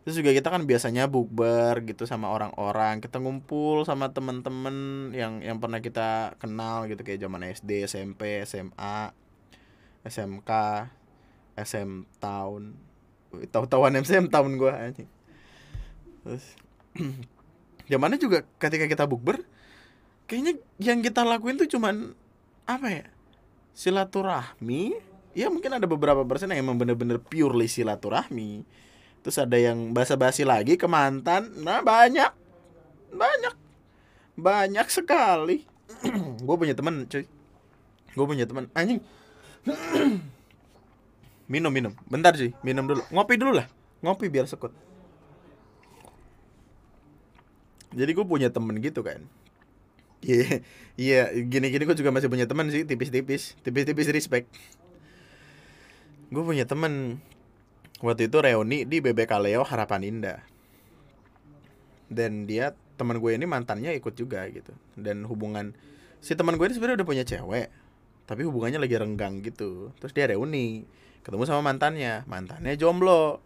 [0.00, 3.04] terus juga kita kan biasanya bukber gitu sama orang-orang.
[3.04, 7.04] Kita ngumpul sama temen-temen yang yang pernah kita kenal gitu.
[7.04, 9.12] Kayak zaman SD SMP SMA
[10.04, 10.50] SMK
[11.60, 12.72] SM tahun
[13.52, 15.10] tahu-tahuan SM tahun gue anjing.
[16.24, 16.44] Terus
[17.92, 19.44] zamannya juga ketika kita bukber
[20.24, 22.16] kayaknya yang kita lakuin tuh cuman
[22.64, 23.06] apa ya
[23.76, 25.12] silaturahmi.
[25.30, 28.66] Ya mungkin ada beberapa persen yang emang bener-bener purely silaturahmi
[29.20, 31.52] terus ada yang basa-basi lagi ke mantan.
[31.60, 32.32] Nah banyak.
[33.12, 33.54] Banyak.
[34.40, 35.64] Banyak sekali.
[36.46, 37.24] Gue punya teman cuy.
[38.16, 39.00] Gue punya teman anjing.
[41.50, 41.90] Minum minum.
[42.06, 43.02] Bentar sih minum dulu.
[43.10, 43.66] Ngopi dulu lah.
[44.06, 44.70] Ngopi biar sekut.
[47.90, 49.18] Jadi gue punya temen gitu kan.
[50.22, 50.62] Iya
[50.94, 52.86] yeah, yeah, gini gini gue juga masih punya teman sih.
[52.86, 53.58] Tipis-tipis.
[53.66, 54.46] Tipis-tipis respect.
[56.30, 57.18] Gue punya temen
[58.00, 60.40] waktu itu reuni di BBK Leo Harapan Indah.
[62.10, 64.74] Dan dia teman gue ini mantannya ikut juga gitu.
[64.98, 65.72] Dan hubungan
[66.20, 67.68] si teman gue ini sebenarnya udah punya cewek
[68.30, 69.90] tapi hubungannya lagi renggang gitu.
[69.98, 70.86] Terus dia reuni
[71.26, 72.22] ketemu sama mantannya.
[72.30, 73.42] Mantannya jomblo.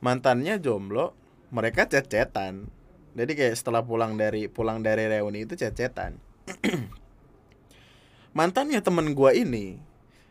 [0.00, 1.12] Mantannya jomblo
[1.52, 2.72] mereka cecetan.
[3.12, 6.16] Jadi kayak setelah pulang dari pulang dari reuni itu cecetan.
[8.38, 9.76] Mantannya temen gue ini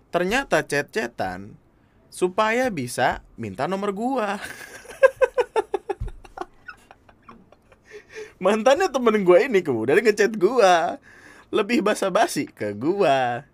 [0.09, 1.57] ternyata cecetan
[2.13, 4.37] supaya bisa minta nomor gua.
[8.43, 11.01] Mantannya temen gue ini kemudian ngechat gua.
[11.49, 13.49] Lebih basa-basi ke gua.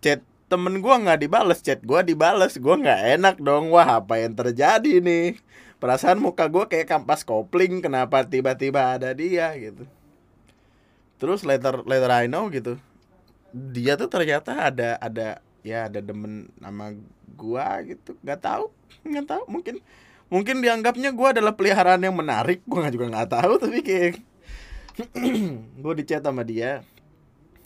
[0.00, 2.56] Chat temen gua nggak dibales chat gua dibales.
[2.56, 3.68] Gua nggak enak dong.
[3.68, 5.36] Wah apa yang terjadi nih?
[5.76, 7.84] Perasaan muka gua kayak kampas kopling.
[7.84, 9.84] Kenapa tiba-tiba ada dia gitu.
[11.20, 12.80] Terus later later I know gitu.
[13.52, 16.92] Dia tuh ternyata ada ada ya ada demen nama
[17.34, 18.16] gua gitu.
[18.24, 18.64] Nggak tahu
[19.06, 19.44] nggak tahu.
[19.48, 19.76] Mungkin
[20.30, 22.64] mungkin dianggapnya gua adalah peliharaan yang menarik.
[22.64, 24.20] Gua juga nggak tahu tapi kayak
[25.82, 26.84] gue dicat sama dia.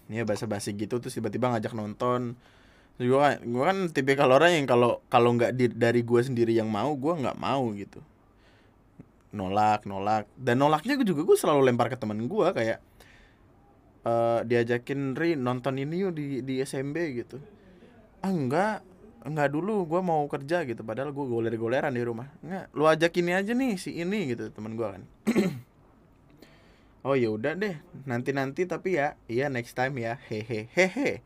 [0.06, 2.36] Ya basa-basi gitu terus tiba-tiba ngajak nonton.
[3.00, 6.94] Gue kan gue kan tipikal orang yang kalau kalau nggak dari gue sendiri yang mau
[6.94, 7.98] gue nggak mau gitu.
[9.34, 10.30] Nolak nolak.
[10.38, 12.78] Dan nolaknya gue juga gue selalu lempar ke temen gue kayak
[14.06, 17.38] uh, diajakin Ri nonton ini yuk di di SMB gitu
[18.24, 18.80] ah enggak
[19.20, 20.80] enggak dulu gue mau kerja gitu.
[20.80, 22.32] Padahal gue goler-goleran di rumah.
[22.40, 25.02] Enggak lu ajak ini aja nih si ini gitu temen gue kan.
[27.04, 27.76] Oh ya udah deh
[28.08, 30.16] nanti nanti tapi ya iya next time ya.
[30.24, 31.20] Hehe hehe.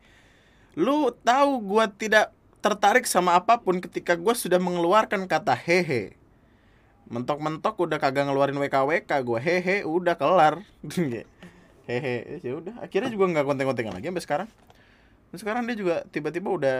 [0.75, 6.19] Lu tahu gue tidak tertarik sama apa pun ketika gue sudah mengeluarkan kata hehe.
[7.07, 10.59] Mentok-mentok udah kagak ngeluarin WKWK gue hehe udah kelar.
[11.89, 12.83] Hehe ya udah.
[12.83, 14.49] Akhirnya juga nggak konten-kontengan lagi sampai sekarang
[15.29, 16.79] Dan sekarang dia juga tiba-tiba udah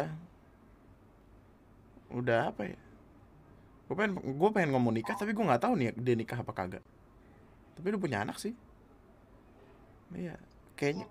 [2.09, 2.79] udah apa ya
[3.85, 6.81] gue pengen gue pengen ngomong nikah tapi gue nggak tahu nih dia nikah apa kagak
[7.77, 8.57] tapi udah punya anak sih
[10.15, 10.35] Iya,
[10.73, 11.05] kayaknya.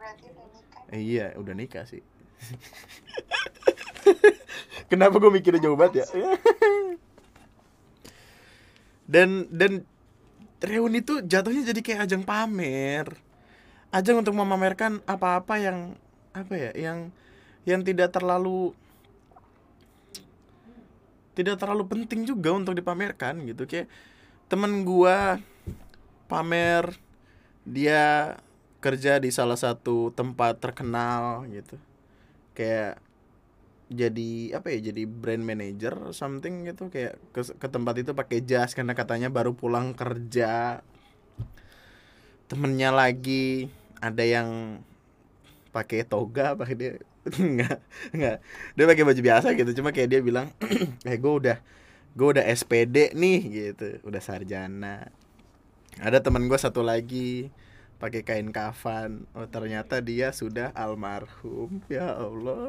[0.90, 2.02] Eh, iya, udah nikah sih.
[4.90, 6.06] Kenapa gue mikirnya jauh banget ya?
[9.08, 9.88] dan dan
[10.60, 13.06] reuni itu jatuhnya jadi kayak ajang pamer.
[13.94, 15.78] Ajang untuk memamerkan apa-apa yang
[16.34, 16.98] apa ya, yang
[17.68, 18.72] yang tidak terlalu
[21.36, 23.68] tidak terlalu penting juga untuk dipamerkan gitu.
[23.68, 23.86] Kayak
[24.48, 25.38] temen gua
[26.26, 26.96] pamer
[27.68, 28.34] dia
[28.80, 31.76] kerja di salah satu tempat terkenal gitu.
[32.56, 32.98] Kayak
[33.88, 36.90] jadi apa ya jadi brand manager something gitu.
[36.90, 40.80] Kayak ke, ke tempat itu pakai jas karena katanya baru pulang kerja.
[42.48, 43.68] Temennya lagi
[44.00, 44.80] ada yang
[45.68, 46.92] pakai toga pakai dia
[47.36, 47.78] nggak
[48.16, 48.36] nggak.
[48.74, 50.48] Dia pakai baju biasa gitu cuma kayak dia bilang
[51.08, 51.60] eh gue udah
[52.16, 54.00] gue udah SPD nih gitu.
[54.06, 55.12] Udah sarjana.
[55.98, 57.50] Ada teman gue satu lagi
[57.98, 59.26] pakai kain kafan.
[59.34, 61.82] Oh ternyata dia sudah almarhum.
[61.90, 62.58] Ya Allah.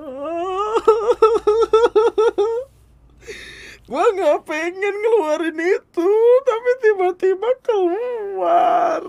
[3.89, 6.09] Gua nggak pengen ngeluarin itu
[6.45, 9.01] tapi tiba-tiba keluar.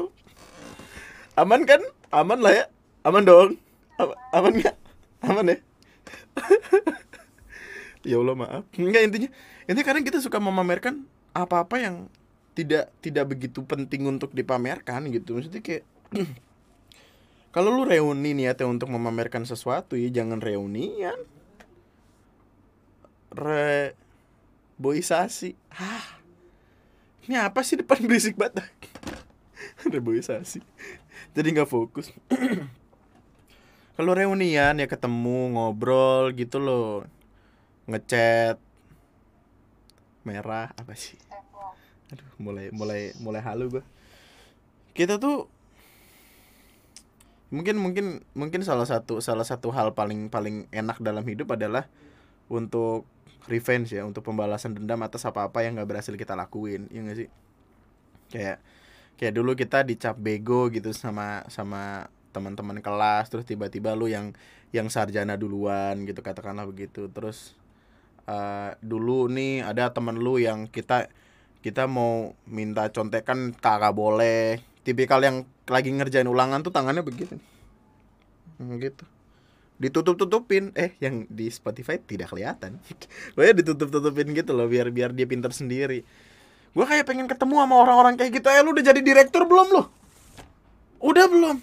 [1.37, 1.85] Aman kan?
[2.09, 2.67] Aman lah ya.
[3.05, 3.61] Aman dong.
[4.33, 4.80] Aman nggak
[5.25, 5.59] aman ya?
[8.01, 8.65] Ya Allah maaf.
[8.73, 9.29] Nggak intinya
[9.69, 11.05] intinya kadang kita suka memamerkan
[11.37, 11.97] apa-apa yang
[12.57, 15.37] tidak tidak begitu penting untuk dipamerkan gitu.
[15.37, 15.85] Maksudnya kayak
[17.55, 21.17] kalau lu reuni niatnya untuk memamerkan sesuatu ya jangan reunian.
[23.31, 23.95] Re
[24.81, 26.19] boisasi ah
[27.29, 28.65] ini apa sih depan berisik banget?
[29.85, 30.65] Reboisasi.
[31.37, 32.09] Jadi nggak fokus
[34.01, 37.05] kalau reunian ya ketemu ngobrol gitu loh
[37.85, 38.57] ngechat.
[40.25, 41.21] Merah apa sih?
[42.09, 43.85] Aduh mulai mulai mulai halu gue
[44.97, 45.53] kita tuh
[47.53, 51.85] mungkin mungkin mungkin salah satu salah satu hal paling paling enak dalam hidup adalah
[52.49, 53.05] untuk
[53.53, 57.19] revenge ya untuk pembalasan dendam atas apa apa yang nggak berhasil kita lakuin ya gak
[57.21, 57.29] sih?
[58.33, 58.57] Kayak
[59.21, 64.35] kayak dulu kita dicap bego gitu sama sama teman-teman kelas terus tiba-tiba lu yang
[64.71, 67.11] yang sarjana duluan gitu katakanlah begitu.
[67.11, 67.59] Terus
[68.31, 71.11] uh, dulu nih ada temen lu yang kita
[71.61, 74.62] kita mau minta contekan kagak boleh.
[74.81, 77.37] Tipikal yang lagi ngerjain ulangan tuh tangannya begitu
[78.61, 79.05] hmm, gitu.
[79.81, 82.77] Ditutup tutupin eh yang di Spotify tidak kelihatan.
[83.35, 86.05] Pokoknya ditutup tutupin gitu loh biar biar dia pintar sendiri.
[86.71, 88.47] Gue kayak pengen ketemu sama orang-orang kayak gitu.
[88.53, 89.83] Eh lu udah jadi direktur belum lu?
[91.01, 91.57] Udah belum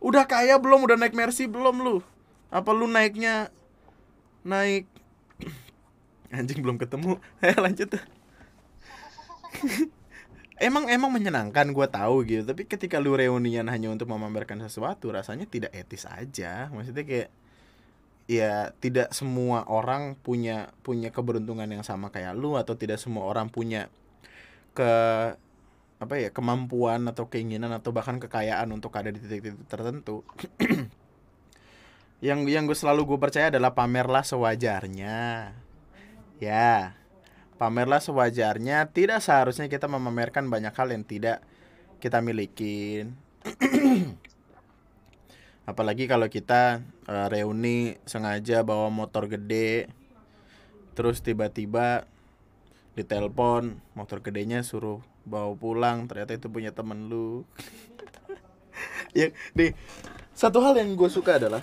[0.00, 0.84] udah kaya belum?
[0.84, 1.96] Udah naik Mercy belum lu?
[2.50, 3.52] Apa lu naiknya
[4.42, 4.88] naik
[6.34, 7.20] anjing belum ketemu.
[7.44, 7.88] Eh lanjut
[10.60, 12.42] emang emang menyenangkan gue tahu gitu.
[12.44, 16.68] Tapi ketika lu reunian hanya untuk memamerkan sesuatu rasanya tidak etis aja.
[16.70, 17.30] Maksudnya kayak
[18.30, 23.50] ya tidak semua orang punya punya keberuntungan yang sama kayak lu atau tidak semua orang
[23.50, 23.90] punya
[24.70, 24.92] ke
[26.00, 30.24] apa ya kemampuan atau keinginan atau bahkan kekayaan untuk ada di titik-titik tertentu.
[32.20, 35.56] Yang yang gue selalu gue percaya adalah pamerlah sewajarnya.
[36.36, 37.00] Ya
[37.60, 38.88] pamerlah sewajarnya.
[38.92, 41.44] Tidak seharusnya kita memamerkan banyak hal yang tidak
[42.00, 43.16] kita milikin.
[45.70, 49.92] Apalagi kalau kita uh, reuni sengaja bawa motor gede
[50.96, 52.04] terus tiba-tiba
[52.98, 55.00] ditelepon motor gedenya suruh
[55.30, 57.46] bawa pulang ternyata itu punya temen lu.
[59.10, 59.74] Ya nih
[60.32, 61.60] satu hal yang gue suka adalah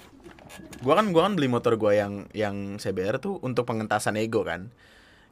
[0.84, 4.72] gue kan gue kan beli motor gue yang yang CBR tuh untuk pengentasan ego kan.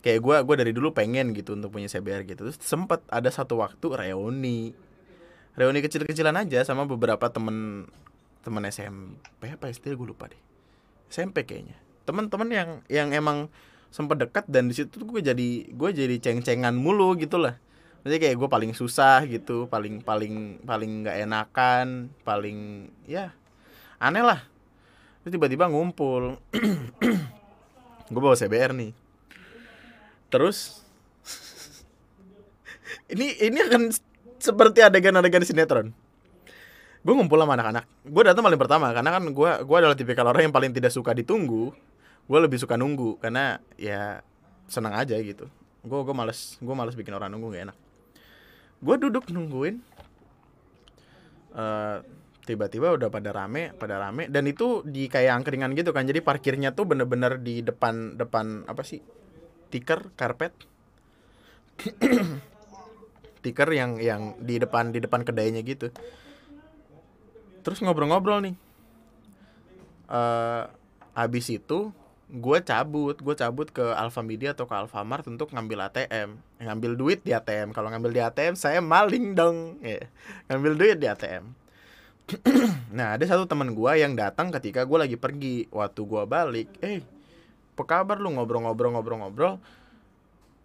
[0.04, 2.44] Kayak gue gue dari dulu pengen gitu untuk punya CBR gitu.
[2.50, 4.76] Terus sempet ada satu waktu reuni.
[5.58, 7.88] Reuni kecil-kecilan aja sama beberapa temen
[8.44, 10.40] temen SMP apa SD gue lupa deh.
[11.08, 11.80] SMP kayaknya.
[12.04, 13.48] Teman-teman yang yang emang
[13.88, 17.56] sempat dekat dan di situ gue jadi gue jadi ceng-cengan mulu gitu lah
[18.04, 23.32] jadi kayak gue paling susah gitu paling paling paling nggak enakan paling ya
[23.98, 24.40] aneh lah.
[25.22, 26.38] Terus tiba-tiba ngumpul.
[28.12, 28.94] Gue bawa CBR nih.
[30.32, 30.80] Terus
[33.12, 33.92] ini ini akan
[34.38, 35.92] seperti adegan-adegan sinetron.
[37.02, 37.84] Gue ngumpul sama anak-anak.
[38.06, 41.12] Gue datang paling pertama karena kan gue gue adalah tipikal orang yang paling tidak suka
[41.12, 41.74] ditunggu
[42.28, 44.20] gue lebih suka nunggu karena ya
[44.68, 45.48] senang aja gitu.
[45.80, 47.76] Gue gue males gue males bikin orang nunggu gak enak.
[48.84, 49.80] Gue duduk nungguin
[51.56, 52.04] uh,
[52.44, 54.28] tiba-tiba udah pada rame pada rame.
[54.28, 56.04] Dan itu di kayak angkringan gitu kan.
[56.04, 59.00] Jadi parkirnya tuh bener-bener di depan depan apa sih?
[59.72, 60.52] Tiker karpet.
[63.44, 65.88] Tiker yang yang di depan di depan kedainya gitu.
[67.64, 68.56] Terus ngobrol-ngobrol nih.
[70.08, 70.64] Uh,
[71.12, 71.92] habis itu
[72.28, 77.32] gue cabut gue cabut ke Alfamedia atau ke Alfamart untuk ngambil ATM ngambil duit di
[77.32, 79.80] ATM kalau ngambil di ATM saya maling dong.
[79.80, 80.12] Yeah.
[80.52, 81.56] ngambil duit di ATM
[82.96, 85.64] nah ada satu teman gue yang datang ketika gue lagi pergi.
[85.72, 87.00] Waktu gue balik eh
[87.72, 88.36] apa kabar lu?
[88.36, 89.56] Ngobrol-ngobrol-ngobrol-ngobrol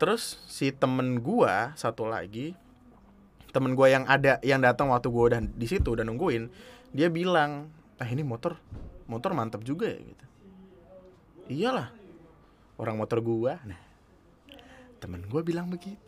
[0.04, 2.52] terus si temen gue satu lagi
[3.56, 6.52] temen gue yang ada yang datang waktu gue udah di situ udah nungguin
[6.92, 7.72] dia bilang
[8.02, 8.60] ah ini motor
[9.08, 10.26] motor mantap juga ya gitu
[11.48, 11.92] iyalah
[12.80, 13.80] orang motor gua nah
[15.00, 16.00] temen gua bilang begitu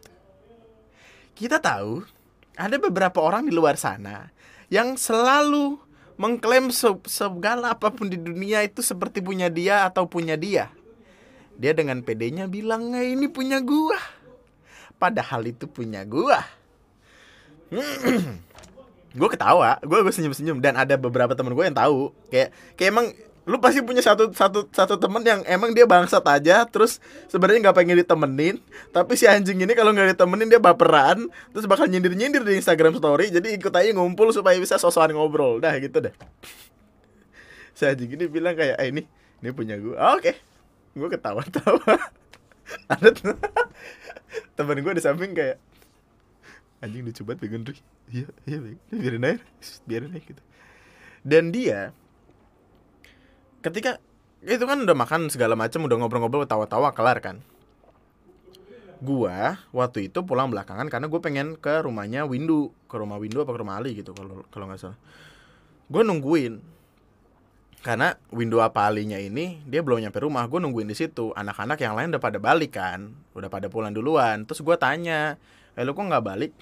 [1.36, 2.08] kita tahu
[2.56, 4.32] ada beberapa orang di luar sana
[4.72, 5.78] yang selalu
[6.16, 6.72] mengklaim
[7.06, 10.72] segala apa pun di dunia itu seperti punya dia atau punya dia.
[11.56, 14.00] Dia dengan pedenya bilang, nah, ini punya gua.
[14.96, 16.44] Padahal itu punya gua.
[19.16, 22.90] gue ketawa, gue gue senyum senyum dan ada beberapa temen gue yang tahu kayak kayak
[22.92, 23.08] emang
[23.46, 26.98] lu pasti punya satu satu satu temen yang emang dia bangsat aja terus
[27.30, 28.58] sebenarnya nggak pengen ditemenin
[28.90, 32.98] tapi si anjing ini kalau nggak ditemenin dia baperan terus bakal nyindir nyindir di Instagram
[32.98, 35.62] Story jadi ikut aja ngumpul supaya bisa sosokan ngobrol.
[35.62, 36.14] Dah gitu dah
[37.76, 39.04] si anjing ini bilang kayak eh, ini
[39.44, 40.24] ini punya gue oh, oke.
[40.24, 40.36] Okay.
[40.96, 41.84] gue ketawa tawa
[42.96, 43.12] ada
[44.58, 45.60] temen gue di samping kayak
[46.80, 47.76] anjing lucu banget
[48.08, 48.58] iya iya
[48.96, 49.44] biarin aja
[49.84, 50.44] biarin aja gitu.
[51.26, 51.92] Dan dia
[53.66, 53.98] ketika
[54.46, 57.42] itu kan udah makan segala macam udah ngobrol-ngobrol tawa-tawa kelar kan.
[59.02, 63.52] Gua waktu itu pulang belakangan karena gue pengen ke rumahnya Windu ke rumah Windu apa
[63.52, 65.00] ke rumah Ali gitu kalau kalau nggak salah.
[65.90, 66.62] Gue nungguin
[67.82, 71.34] karena Windu apa Alinya ini dia belum nyampe rumah gue nungguin di situ.
[71.34, 74.46] Anak-anak yang lain udah pada balik kan udah pada pulang duluan.
[74.46, 75.42] Terus gue tanya
[75.74, 76.54] eh lu kok nggak balik?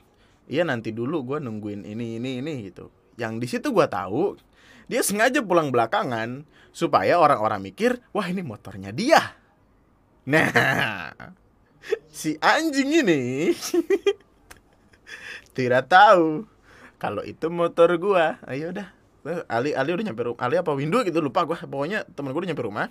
[0.47, 2.87] Iya nanti dulu gue nungguin ini ini ini gitu.
[3.19, 4.39] Yang di situ gue tahu
[4.87, 9.37] dia sengaja pulang belakangan supaya orang-orang mikir wah ini motornya dia.
[10.27, 11.11] Nah
[12.09, 13.51] si anjing ini
[15.57, 16.47] tidak tahu
[17.03, 18.39] kalau itu motor gua.
[18.47, 18.87] Ayo udah.
[19.51, 21.59] Ali Ali udah nyampe rumah Ali apa Windu gitu lupa gua.
[21.59, 22.87] Pokoknya temen gua udah nyampe rumah.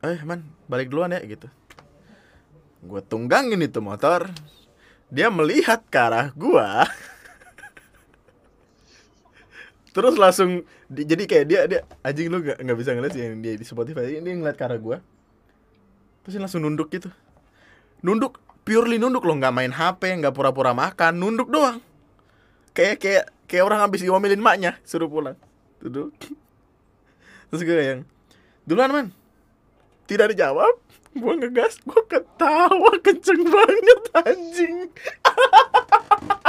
[0.00, 0.40] Eh man
[0.72, 1.52] balik duluan ya gitu.
[2.80, 4.32] Gua tunggangin itu motor.
[5.12, 6.88] Dia melihat ke arah gua
[9.98, 13.66] terus langsung di, jadi kayak dia dia anjing lu nggak bisa ngeliat sih dia di
[13.66, 14.22] Spotify.
[14.22, 15.02] Ini ngeliat ke arah gua.
[16.22, 17.10] Terus dia langsung nunduk gitu.
[18.06, 19.34] Nunduk purely nunduk loh.
[19.34, 21.18] Nggak main HP nggak pura-pura makan.
[21.18, 21.82] Nunduk doang.
[22.78, 25.34] Kayak kayak kayak orang habis diomelin maknya suruh pulang.
[25.82, 26.14] Duduk.
[27.50, 28.00] Terus gue yang
[28.70, 29.06] duluan man.
[30.06, 30.78] Tidak dijawab.
[31.18, 31.82] Gue ngegas.
[31.82, 32.94] Gue ketawa.
[33.02, 34.94] Kenceng banget anjing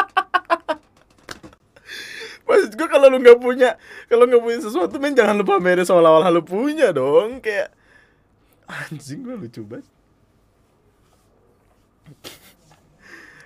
[2.50, 3.78] maksud gue kalau lu nggak punya
[4.10, 7.70] kalau nggak punya sesuatu men jangan lupa mere seolah-olah lu punya dong kayak
[8.66, 9.86] anjing gue lucu banget.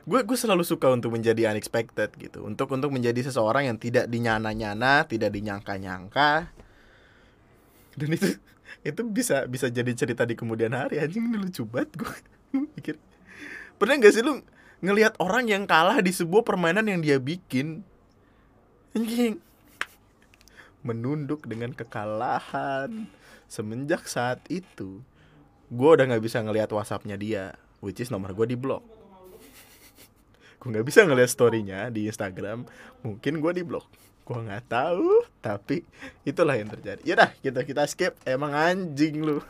[0.03, 5.07] Gue gue selalu suka untuk menjadi unexpected gitu untuk untuk menjadi seseorang yang tidak dinyana-nyana
[5.07, 6.51] tidak dinyangka-nyangka.
[7.95, 8.35] Dan itu
[8.83, 12.15] itu bisa bisa jadi cerita di kemudian hari anjing ini lucu banget gue
[12.75, 12.95] mikir.
[13.79, 14.43] Pernah gak sih lu
[14.83, 17.87] ngelihat orang yang kalah di sebuah permainan yang dia bikin
[18.93, 19.41] anjing.
[20.85, 23.09] Menunduk dengan kekalahan.
[23.45, 25.01] Semenjak saat itu
[25.73, 28.85] gue udah nggak bisa ngelihat whatsappnya dia which is nomor gue di blok
[30.61, 32.69] gue nggak bisa ngeliat storynya di Instagram
[33.01, 33.81] mungkin gue di blog
[34.23, 35.83] gue nggak tahu tapi
[36.23, 37.03] itulah yang terjadi.
[37.03, 38.15] Ya dah kita kita skip.
[38.23, 39.43] Emang anjing lu.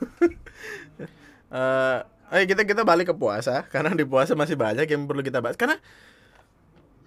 [1.53, 2.01] Uh,
[2.33, 5.53] ayo kita kita balik ke puasa karena di puasa masih banyak yang perlu kita bahas.
[5.53, 5.77] Karena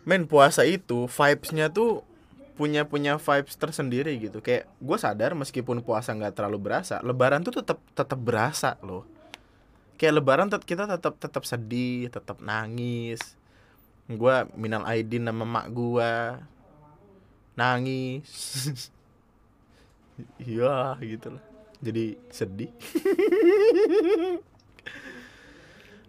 [0.07, 2.07] main puasa itu vibesnya tuh
[2.57, 4.41] punya punya vibes tersendiri gitu.
[4.41, 9.05] Kayak gue sadar meskipun puasa nggak terlalu berasa lebaran tuh tetap tetap berasa loh.
[10.01, 13.21] Kayak lebaran kita tetap tetap sedih tetap nangis.
[14.09, 16.13] Gue minal aidin nama mak gue
[17.55, 18.33] nangis.
[20.41, 21.45] Iya gitu lah
[21.81, 22.71] jadi sedih.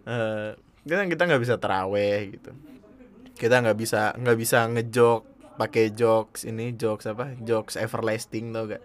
[0.08, 0.56] Uh,
[0.88, 2.50] kita kita nggak bisa teraweh gitu.
[3.38, 5.22] Kita nggak bisa nggak bisa ngejok
[5.58, 7.34] pakai jokes ini jokes apa?
[7.42, 8.82] Jokes everlasting tau gak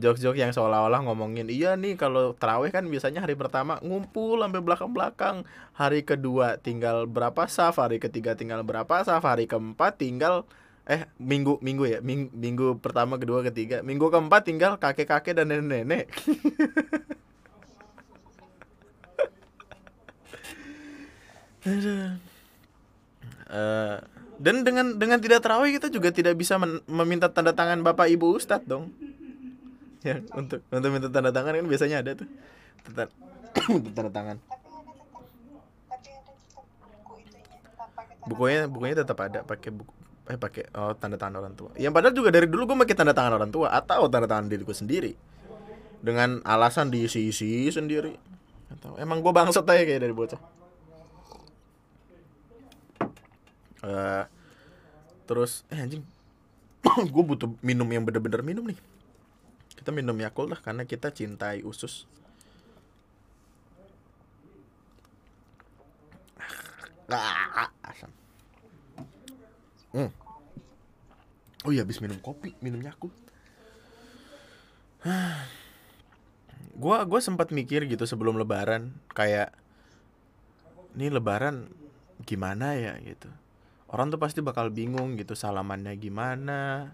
[0.00, 5.36] jokes-jokes yang seolah-olah ngomongin iya nih kalau terawih kan biasanya hari pertama ngumpul sampai belakang-belakang.
[5.76, 10.44] Hari kedua tinggal berapa saf hari ketiga tinggal berapa saf hari keempat tinggal
[10.88, 11.98] eh minggu minggu ya?
[12.04, 16.08] Minggu, minggu pertama kedua ketiga minggu keempat tinggal kakek-kakek dan nenek-nenek.
[23.52, 24.00] Uh,
[24.40, 26.56] dan dengan dengan tidak terawih kita juga tidak bisa
[26.88, 28.92] meminta tanda tangan bapak ibu ustadz dong.
[30.02, 32.26] Ya untuk untuk minta tanda tangan kan biasanya ada tuh.
[32.82, 33.06] Tanda,
[33.94, 34.36] tanda tangan.
[38.26, 39.94] Bukunya bukunya tetap ada pakai buku
[40.26, 41.70] eh pakai oh tanda tangan orang tua.
[41.78, 44.74] Yang padahal juga dari dulu gue pakai tanda tangan orang tua atau tanda tangan diriku
[44.74, 45.14] sendiri.
[46.02, 48.18] Dengan alasan diisi-isi sendiri
[48.74, 50.61] atau emang gue bangsat aja kayak dari bocah
[53.82, 54.24] uh,
[55.28, 56.02] terus eh anjing.
[57.14, 58.78] Gue butuh minum yang bener-bener minum nih.
[59.78, 62.06] Kita minum Yakult lah karena kita cintai usus.
[67.84, 68.08] Asam
[69.92, 70.10] hmm.
[71.68, 73.12] oh iya habis minum kopi minum Yakult.
[76.72, 79.52] Gua gua sempat mikir gitu sebelum lebaran kayak
[80.96, 81.68] ini lebaran
[82.24, 82.96] gimana ya?
[83.04, 83.28] gitu
[83.92, 86.90] orang tuh pasti bakal bingung gitu salamannya gimana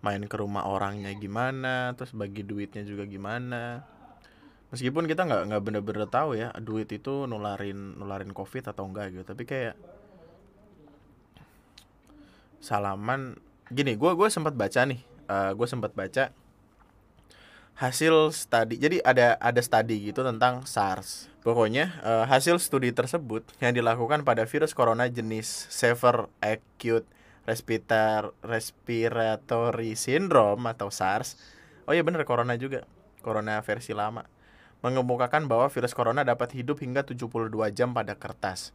[0.00, 3.84] main ke rumah orangnya gimana terus bagi duitnya juga gimana.
[4.70, 9.24] Meskipun kita nggak nggak bener-bener tahu ya duit itu nularin nularin covid atau enggak gitu.
[9.26, 9.76] Tapi kayak
[12.60, 13.36] salaman
[13.72, 15.00] gini gue gue sempat baca nih
[15.32, 16.28] uh, eh, gue sempat baca
[17.80, 23.72] hasil studi jadi ada ada studi gitu tentang SARS pokoknya uh, hasil studi tersebut yang
[23.72, 27.08] dilakukan pada virus corona jenis severe acute
[27.48, 31.34] respirator respiratory syndrome atau SARS.
[31.88, 32.84] Oh iya bener corona juga.
[33.20, 34.24] Corona versi lama.
[34.80, 38.72] Mengemukakan bahwa virus corona dapat hidup hingga 72 jam pada kertas.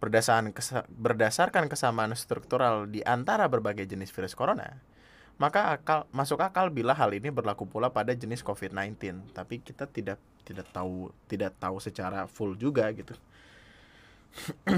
[0.00, 0.52] Berdasarkan,
[0.88, 4.80] berdasarkan kesamaan struktural di antara berbagai jenis virus corona,
[5.34, 9.34] maka akal masuk akal bila hal ini berlaku pula pada jenis COVID-19.
[9.34, 13.14] Tapi kita tidak tidak tahu tidak tahu secara full juga gitu.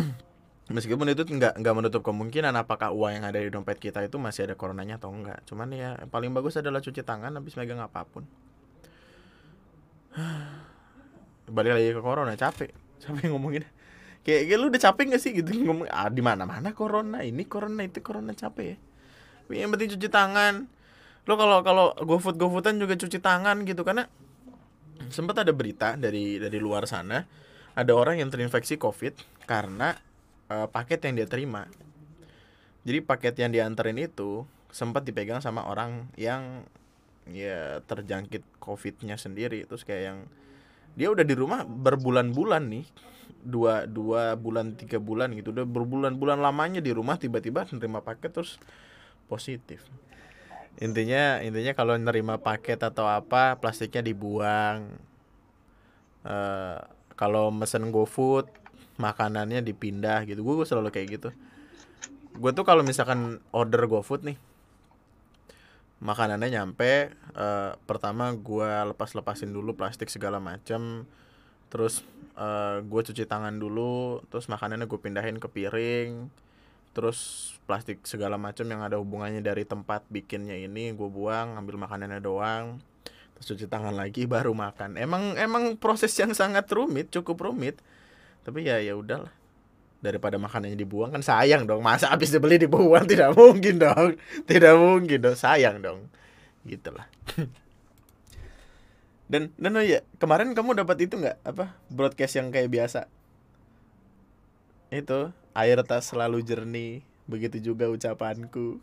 [0.67, 4.51] meskipun itu nggak nggak menutup kemungkinan apakah uang yang ada di dompet kita itu masih
[4.51, 8.27] ada coronanya atau enggak cuman ya paling bagus adalah cuci tangan habis megang apa pun.
[11.47, 12.75] Balik lagi ke corona capek.
[13.05, 13.63] Capek ngomongin.
[14.27, 15.55] Kayak, kayak lu udah capek gak sih gitu?
[15.55, 18.77] Ngomong ah di mana mana corona ini corona itu corona capek ya
[19.51, 20.67] yang penting cuci tangan.
[21.27, 24.07] Lo kalau kalau gofood gofoodan juga cuci tangan gitu karena
[25.11, 27.23] sempat ada berita dari dari luar sana
[27.77, 29.13] ada orang yang terinfeksi covid
[29.45, 29.95] karena
[30.49, 31.69] uh, paket yang dia terima.
[32.87, 36.65] Jadi paket yang dianterin itu sempat dipegang sama orang yang
[37.29, 39.67] ya terjangkit covidnya sendiri.
[39.69, 40.19] Terus kayak yang
[40.97, 42.87] dia udah di rumah berbulan-bulan nih.
[43.47, 45.53] Dua dua bulan tiga bulan gitu.
[45.53, 48.57] Udah berbulan-bulan lamanya di rumah tiba-tiba nerima paket terus
[49.27, 49.85] positif.
[50.79, 54.97] Intinya intinya kalau nerima paket atau apa plastiknya dibuang.
[56.27, 56.83] Uh,
[57.15, 58.51] kalau mesen GoFood
[58.99, 60.43] makanannya dipindah gitu.
[60.43, 61.29] Gue selalu kayak gitu.
[62.37, 64.39] Gue tuh kalau misalkan order GoFood nih
[65.97, 71.09] makanannya nyampe uh, pertama gue lepas lepasin dulu plastik segala macam
[71.73, 72.05] terus
[72.37, 76.29] uh, gue cuci tangan dulu terus makanannya gue pindahin ke piring
[76.97, 82.25] terus plastik segala macam yang ada hubungannya dari tempat bikinnya ini gue buang ambil makanannya
[82.25, 82.81] doang
[83.37, 84.97] terus cuci tangan lagi baru makan.
[84.97, 87.77] Emang emang proses yang sangat rumit cukup rumit.
[88.49, 89.31] Tapi ya ya udahlah.
[90.01, 91.85] Daripada makanannya dibuang kan sayang dong.
[91.85, 94.17] Masa habis dibeli dibuang tidak mungkin dong.
[94.49, 95.37] Tidak mungkin dong.
[95.37, 96.09] Sayang dong.
[96.65, 97.05] Gitulah.
[99.27, 101.43] Dan dan oh ya kemarin kamu dapat itu nggak?
[101.43, 101.75] Apa?
[101.91, 103.11] Broadcast yang kayak biasa?
[104.95, 107.01] Itu air tak selalu jernih.
[107.25, 108.79] Begitu juga ucapanku.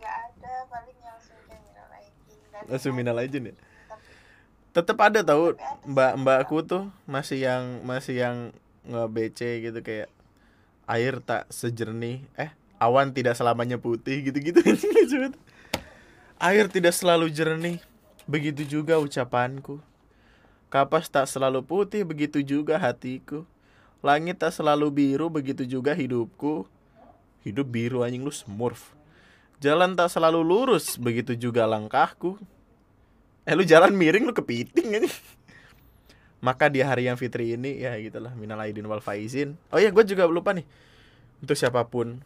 [0.00, 3.54] Nggak ada paling yang suminal aja nih
[4.70, 8.36] tetap ada tahu mbak mbakku tuh masih yang masih yang
[8.86, 10.08] nge BC gitu kayak
[10.86, 12.22] air tak sejernih.
[12.38, 14.62] Eh awan tidak selamanya putih gitu-gitu.
[16.40, 17.76] Air tidak selalu jernih.
[18.24, 19.78] Begitu juga ucapanku.
[20.72, 23.44] Kapas tak selalu putih begitu juga hatiku
[24.00, 26.68] langit tak selalu biru begitu juga hidupku.
[27.40, 28.92] Hidup biru anjing lu smurf.
[29.60, 32.36] Jalan tak selalu lurus begitu juga langkahku.
[33.44, 35.10] Eh lu jalan miring lu kepiting ini
[36.40, 39.60] maka di hari yang fitri ini ya gitulah minal aidin wal faizin.
[39.68, 40.64] Oh ya gue juga lupa nih.
[41.44, 42.20] Untuk siapa pun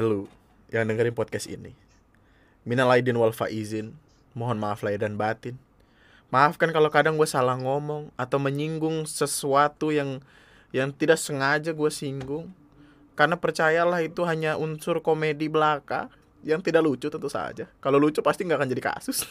[0.00, 0.24] lu
[0.72, 1.76] yang dengerin podcast ini
[2.64, 3.92] minal aidin wal faizin
[4.32, 5.60] mohon maaf lahir dan batin.
[6.32, 10.24] Maafkan kalau kadang gue salah ngomong atau menyinggung sesuatu yang
[10.72, 12.50] yang tidak sengaja gue singgung.
[13.12, 16.08] Karena percayalah itu hanya unsur komedi belaka
[16.42, 17.68] yang tidak lucu tentu saja.
[17.78, 19.28] Kalau lucu pasti nggak akan jadi kasus.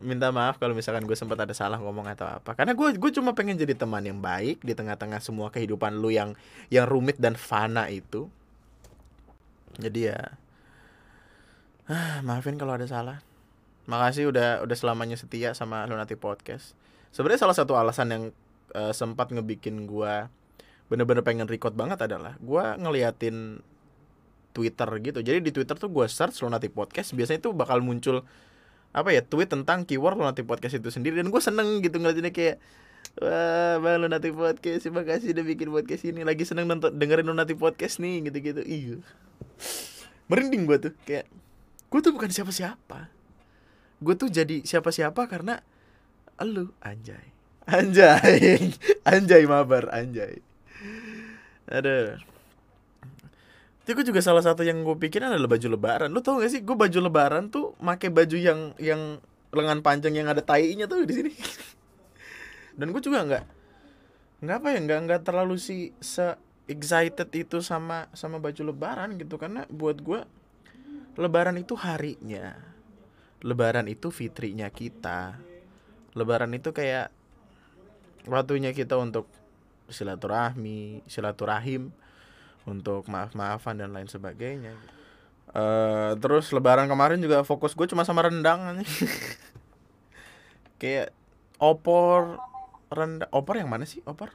[0.00, 2.56] Minta maaf kalau misalkan gue sempat ada salah ngomong atau apa.
[2.56, 6.32] Karena gue gue cuma pengen jadi teman yang baik di tengah-tengah semua kehidupan lu yang
[6.72, 8.32] yang rumit dan fana itu.
[9.76, 10.38] Jadi ya
[11.90, 13.20] ah, maafin kalau ada salah.
[13.90, 16.78] Makasih udah udah selamanya setia sama Lunati Podcast.
[17.10, 18.24] Sebenarnya salah satu alasan yang
[18.74, 20.14] uh, sempat ngebikin gue
[20.90, 23.62] bener-bener pengen record banget adalah gue ngeliatin
[24.50, 25.18] Twitter gitu.
[25.22, 28.26] Jadi di Twitter tuh gue search Lunati Podcast biasanya tuh bakal muncul
[28.90, 31.22] apa ya tweet tentang keyword nanti podcast itu sendiri.
[31.22, 32.56] Dan gue seneng gitu ngeliatinnya kayak
[33.22, 36.26] wah bang nanti podcast terima kasih udah bikin podcast ini.
[36.26, 38.98] Lagi seneng nonton dengerin nanti podcast nih gitu gitu iya
[40.26, 40.92] merinding gue tuh.
[41.06, 41.30] Kayak
[41.86, 43.14] gue tuh bukan siapa-siapa.
[44.02, 45.62] Gue tuh jadi siapa-siapa karena
[46.42, 48.72] lu anjay anjay.
[49.10, 50.38] Anjay mabar anjay.
[51.66, 52.20] Ada
[53.90, 56.14] itu gue juga salah satu yang gue pikir adalah baju lebaran.
[56.14, 59.18] Lo tau gak sih, gue baju lebaran tuh make baju yang yang
[59.50, 61.32] lengan panjang yang ada tainya tuh di sini.
[62.78, 63.44] Dan gue juga nggak
[64.46, 66.38] nggak apa ya nggak nggak terlalu si se
[66.70, 69.42] excited itu sama sama baju lebaran gitu.
[69.42, 70.22] Karena buat gue
[71.18, 72.54] lebaran itu harinya.
[73.42, 75.34] Lebaran itu fitrinya kita.
[76.14, 77.10] Lebaran itu kayak
[78.28, 79.28] waktunya kita untuk
[79.90, 81.90] silaturahmi silaturahim
[82.64, 84.76] untuk maaf-maafan dan lain sebagainya.
[85.50, 88.80] Uh, terus lebaran kemarin juga fokus gue cuma sama rendang.
[90.80, 91.10] Kayak
[91.58, 92.38] opor
[92.90, 94.30] rendang opor yang mana sih opor?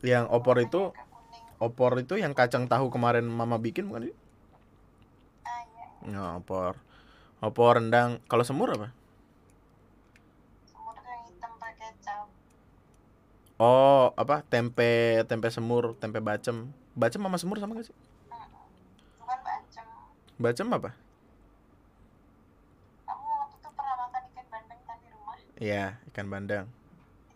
[0.00, 0.82] Yang opor itu
[1.60, 4.16] opor itu yang kacang tahu kemarin mama bikin bukan sih?
[5.44, 5.60] Ah,
[6.08, 6.16] iya.
[6.16, 6.80] Oh, opor.
[7.40, 8.20] Opor rendang.
[8.28, 8.88] Kalau semur apa?
[13.60, 14.40] Oh, apa?
[14.48, 16.72] Tempe tempe semur, tempe bacem.
[16.96, 17.96] Bacem sama semur sama gak sih?
[19.20, 19.84] Bukan bacem.
[20.40, 20.90] Bacem apa?
[23.04, 24.98] Kamu waktu itu pernah makan ikan bandeng kan?
[25.60, 26.64] Iya, ikan bandeng.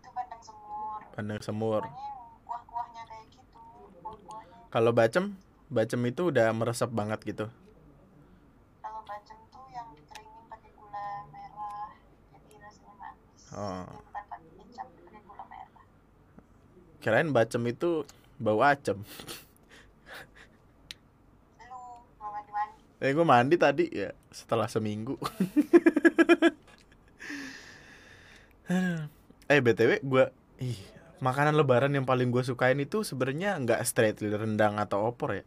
[0.01, 1.83] itu bandeng semur Bandeng semur.
[1.85, 2.17] yang
[2.49, 3.61] kuah-kuahnya kayak gitu
[4.01, 5.25] kuah-kuahnya Kalau bacem,
[5.69, 7.47] bacem itu udah meresap banget gitu.
[13.55, 13.87] Oh.
[16.99, 18.03] Kirain bacem itu
[18.41, 19.05] bau acem.
[23.05, 25.21] Eh gue mandi tadi ya setelah seminggu.
[29.53, 30.25] eh btw gue,
[30.65, 30.81] ih
[31.21, 35.45] makanan lebaran yang paling gue sukain itu sebenarnya nggak straight rendang atau opor ya.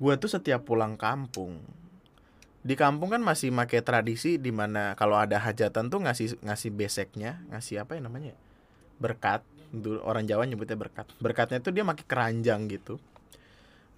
[0.00, 1.60] Gue tuh setiap pulang kampung,
[2.62, 7.42] di kampung kan masih make tradisi di mana kalau ada hajatan tuh ngasih ngasih beseknya,
[7.54, 8.38] ngasih apa ya namanya, ya?
[8.98, 9.42] berkat.
[10.00, 11.04] Orang Jawa nyebutnya berkat.
[11.20, 12.96] Berkatnya tuh dia pakai keranjang gitu.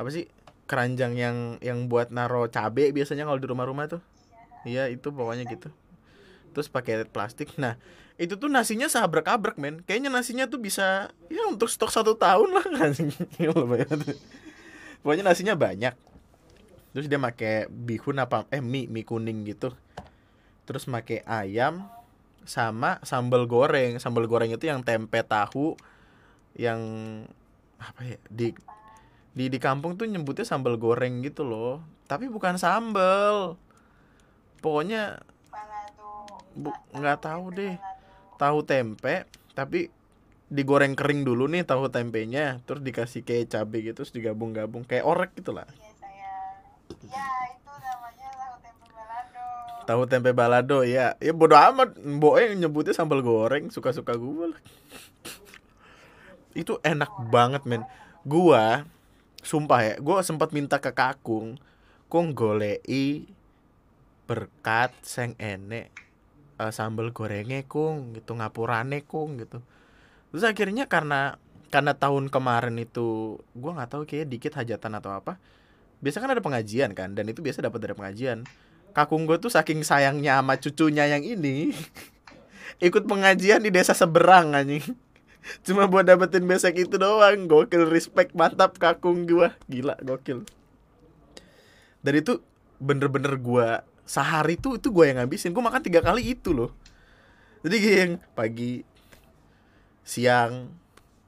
[0.02, 0.26] Apa sih
[0.70, 3.98] keranjang yang yang buat naro cabe biasanya kalau di rumah-rumah tuh
[4.62, 5.66] iya itu pokoknya gitu
[6.54, 7.74] terus pakai plastik nah
[8.14, 12.62] itu tuh nasinya seabrek-abrek men kayaknya nasinya tuh bisa ya untuk stok satu tahun lah
[12.78, 13.98] kan
[15.02, 15.98] pokoknya nasinya banyak
[16.90, 19.70] terus dia pakai bihun apa eh mie mie kuning gitu.
[20.66, 21.86] Terus pakai ayam
[22.46, 23.98] sama sambal goreng.
[23.98, 25.74] Sambal goreng itu yang tempe tahu
[26.58, 26.80] yang
[27.78, 28.52] apa ya di
[29.30, 31.82] di di kampung tuh nyebutnya sambal goreng gitu loh.
[32.10, 33.54] Tapi bukan sambal.
[34.60, 35.22] Pokoknya
[36.50, 37.78] Bu- nggak tahu deh.
[38.40, 39.92] tahu tempe tapi
[40.50, 42.58] digoreng kering dulu nih tahu tempenya.
[42.66, 45.89] Terus dikasih kayak cabai gitu terus digabung-gabung kayak orek gitu lah iya sayang
[47.06, 47.26] ya
[49.90, 50.86] tahu tempe balado.
[50.86, 51.18] Ya.
[51.18, 51.98] Ya bodo amat.
[51.98, 54.60] Mbok yang nyebutnya sambal goreng suka-suka gue lah
[56.54, 57.86] itu enak banget men.
[58.26, 58.84] Gua
[59.40, 61.56] sumpah ya gua sempat minta ke kakung
[62.12, 63.24] kong golei
[64.28, 65.88] berkat seng enek
[66.60, 69.62] eh, sambal gorengnya kung gitu ngapurane kung gitu.
[70.30, 71.38] Terus akhirnya karena
[71.70, 75.38] karena tahun kemarin itu gua nggak tahu kayak dikit hajatan atau apa
[76.00, 78.48] biasa kan ada pengajian kan dan itu biasa dapat dari pengajian.
[78.90, 81.70] Kakung gue tuh saking sayangnya sama cucunya yang ini
[82.88, 84.82] ikut pengajian di desa seberang anjing.
[85.64, 87.88] Cuma buat dapetin besek itu doang gokil.
[87.88, 89.56] Respect mantap kakung gua.
[89.66, 90.44] Gila gokil.
[92.00, 92.40] Dan itu
[92.80, 95.52] bener-bener gua sehari tuh itu gua yang ngabisin.
[95.56, 96.72] Gua makan tiga kali itu loh.
[97.64, 98.84] Jadi yang pagi
[100.04, 100.72] siang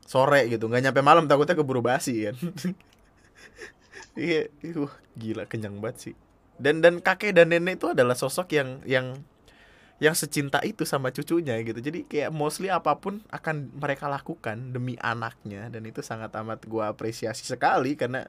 [0.05, 0.68] sore gitu.
[0.68, 2.37] Nggak nyampe malam takutnya keburu basi kan
[4.17, 6.15] iya wah gila kenyang banget sih.
[6.61, 9.07] Dan dan kakek dan nenek itu adalah sosok yang yang
[10.03, 11.79] yang secinta itu sama cucunya gitu.
[11.79, 15.71] Jadi kayak mostly apa pun akan mereka lakukan demi anaknya.
[15.71, 18.27] Dan itu sangat amat gua apresiasi sekali karena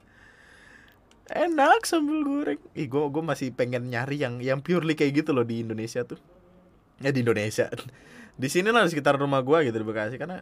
[1.33, 2.61] enak sambal goreng.
[2.77, 6.21] Ih gua gua masih pengen nyari yang yang purely kayak gitu loh di Indonesia tuh.
[7.01, 7.67] Ya di Indonesia.
[8.33, 10.17] Di sini lah di sekitar rumah gua gitu di Bekasi.
[10.17, 10.41] Karena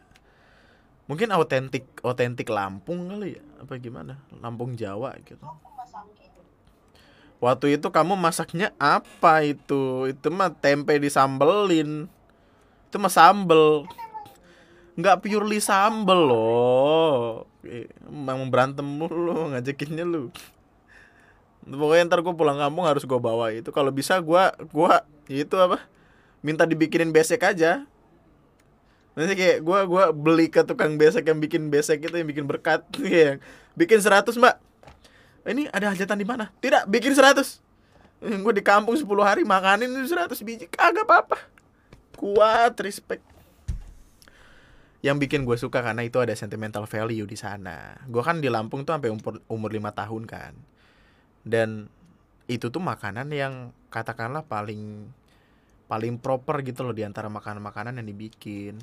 [1.10, 5.42] mungkin autentik autentik Lampung kali ya apa gimana Lampung Jawa gitu
[5.78, 6.32] masakin
[7.42, 10.06] Waktu itu kamu masaknya apa itu?
[10.14, 12.06] Itu mah tempe disambelin.
[12.86, 13.90] Itu mah sambel.
[14.94, 17.50] Nggak purely sambel loh.
[18.06, 20.30] Emang berantem mulu ngajakinnya lu.
[21.66, 23.74] Pokoknya ntar gue pulang kampung harus gue bawa itu.
[23.74, 25.82] Kalau bisa gua gua itu apa?
[26.46, 27.90] Minta dibikinin besek aja.
[29.12, 32.86] Nanti kayak gua gua beli ke tukang besek yang bikin besek itu yang bikin berkat.
[33.02, 33.44] Yang
[33.76, 34.56] bikin 100 mbak
[35.42, 36.54] ini ada hajatan di mana?
[36.62, 37.42] Tidak, bikin 100.
[38.22, 41.42] Gue di kampung 10 hari makanin 100 biji, kagak apa-apa.
[42.14, 43.26] Kuat, respect.
[45.02, 47.98] Yang bikin gue suka karena itu ada sentimental value di sana.
[48.06, 50.54] Gue kan di Lampung tuh sampai umur umur 5 tahun kan.
[51.42, 51.90] Dan
[52.46, 55.10] itu tuh makanan yang katakanlah paling
[55.90, 58.78] paling proper gitu loh di antara makanan-makanan yang dibikin.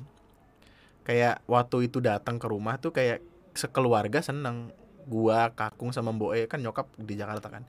[1.09, 3.25] Kayak waktu itu datang ke rumah tuh kayak
[3.57, 4.69] sekeluarga seneng.
[5.09, 7.65] Gua kakung sama mbok E kan nyokap di Jakarta kan.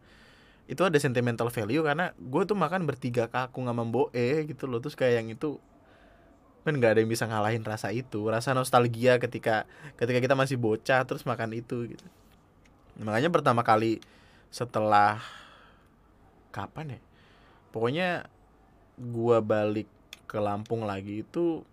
[0.68, 4.84] Itu ada sentimental value karena gue tuh makan bertiga kakung sama mbok E gitu loh.
[4.84, 5.56] Terus kayak yang itu
[6.68, 8.28] kan nggak ada yang bisa ngalahin rasa itu.
[8.28, 9.64] Rasa nostalgia ketika
[9.96, 12.06] ketika kita masih bocah terus makan itu gitu.
[13.00, 14.04] Makanya pertama kali
[14.52, 15.16] setelah
[16.52, 17.00] kapan ya?
[17.72, 18.28] Pokoknya
[19.00, 19.88] gua balik
[20.28, 21.64] ke Lampung lagi itu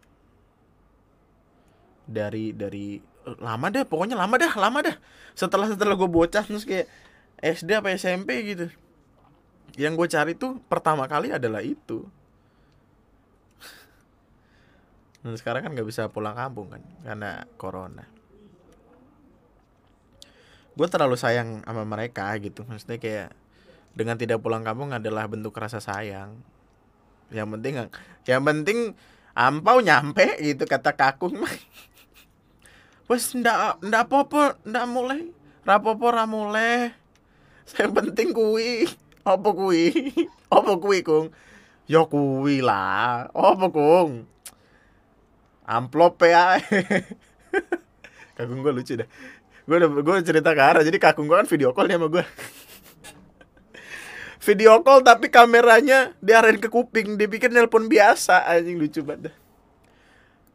[2.07, 2.97] dari dari
[3.27, 4.95] lama deh pokoknya lama dah lama dah
[5.35, 6.87] setelah setelah gue bocah terus kayak
[7.37, 8.67] SD apa SMP gitu.
[9.77, 12.01] Yang gue cari tuh pertama kali adalah itu.
[15.21, 18.05] Dan sekarang kan nggak bisa pulang kampung kan karena corona.
[20.73, 22.65] Gue terlalu sayang sama mereka gitu.
[22.65, 23.29] Maksudnya kayak
[23.93, 26.37] dengan tidak pulang kampung adalah bentuk rasa sayang.
[27.29, 27.73] Yang penting
[28.25, 28.77] yang penting
[29.37, 31.53] ampau nyampe gitu kata kakung mah
[33.07, 35.21] wes ndak ndak apa-apa ndak mulai.
[35.67, 36.95] Rapopo ra mulai.
[37.75, 38.87] Yang penting kuwi.
[39.27, 39.91] Apa kuwi?
[40.55, 41.35] Apa kuwi kung?
[41.83, 43.27] Ya kuwi lah.
[43.35, 44.23] Apa kung?
[45.67, 46.63] Amplop ya.
[48.39, 49.07] Kakung gue lucu dah.
[49.67, 52.23] Gue gue cerita ke arah jadi kakung gue kan video call nih sama gue
[54.47, 57.19] video call tapi kameranya diarahin ke kuping.
[57.19, 58.47] Dipikir nelpon biasa.
[58.47, 59.35] Anjing lucu banget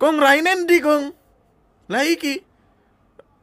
[0.03, 1.15] kong rainen di kong
[1.91, 2.53] lah iki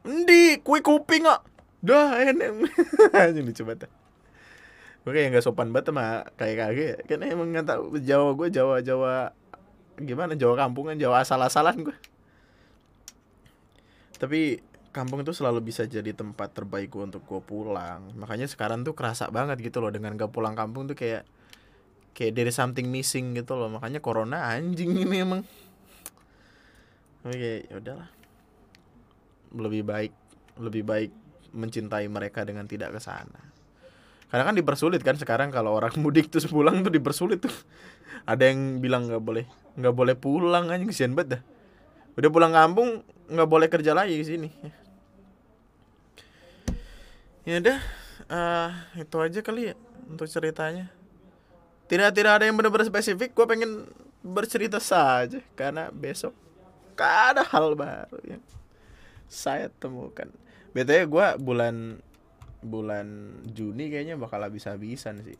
[0.00, 1.44] Endi, kue kuping kok.
[1.84, 2.72] Dah, enak.
[3.12, 3.88] Anjing lucu banget.
[5.04, 6.96] Gue kayak gak sopan banget sama kayak kage ya.
[7.04, 9.14] Kan emang gak tau Jawa gue Jawa Jawa
[10.00, 11.96] gimana Jawa kampungan Jawa asal-asalan gue.
[14.20, 14.60] Tapi
[14.92, 18.12] kampung itu selalu bisa jadi tempat terbaik gue untuk gue pulang.
[18.16, 21.28] Makanya sekarang tuh kerasa banget gitu loh dengan gak pulang kampung tuh kayak
[22.16, 23.68] kayak dari something missing gitu loh.
[23.68, 25.44] Makanya corona anjing ini emang.
[27.20, 28.19] Oke, ya udahlah
[29.54, 30.12] lebih baik
[30.60, 31.10] lebih baik
[31.50, 33.50] mencintai mereka dengan tidak ke sana.
[34.30, 37.52] Karena kan dipersulit kan sekarang kalau orang mudik tuh pulang tuh dipersulit tuh.
[38.28, 41.42] Ada yang bilang nggak boleh nggak boleh pulang aja kesian banget dah.
[42.14, 44.48] Udah pulang kampung nggak boleh kerja lagi di sini.
[47.48, 47.78] Ya udah
[48.30, 48.70] uh,
[49.00, 49.74] itu aja kali ya
[50.06, 50.92] untuk ceritanya.
[51.90, 53.34] Tidak tidak ada yang benar-benar spesifik.
[53.34, 53.90] Gue pengen
[54.20, 56.36] bercerita saja karena besok
[57.00, 58.36] ada hal baru ya
[59.30, 60.26] saya temukan.
[60.74, 62.02] Btw gue bulan
[62.60, 65.38] bulan Juni kayaknya bakal habis-habisan sih.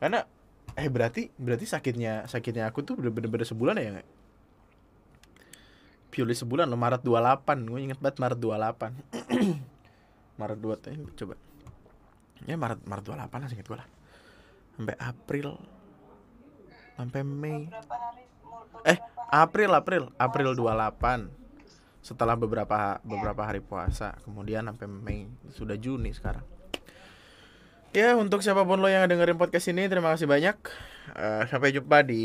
[0.00, 0.24] Karena
[0.72, 4.08] eh berarti berarti sakitnya sakitnya aku tuh bener-bener sebulan ya nggak?
[6.10, 9.60] Purely sebulan loh Maret 28 gue inget banget Maret 28
[10.40, 11.34] Maret 2 eh, coba.
[12.48, 13.88] Ya Maret Maret 28 lah inget gue lah.
[14.74, 15.48] Sampai April
[16.96, 17.68] sampai Mei.
[18.88, 18.98] Eh
[19.30, 21.39] April April April 28
[22.00, 26.44] setelah beberapa beberapa hari puasa kemudian sampai Mei sudah Juni sekarang.
[27.90, 30.56] Ya untuk siapa pun lo yang dengerin podcast ini terima kasih banyak.
[31.10, 32.22] Uh, sampai jumpa di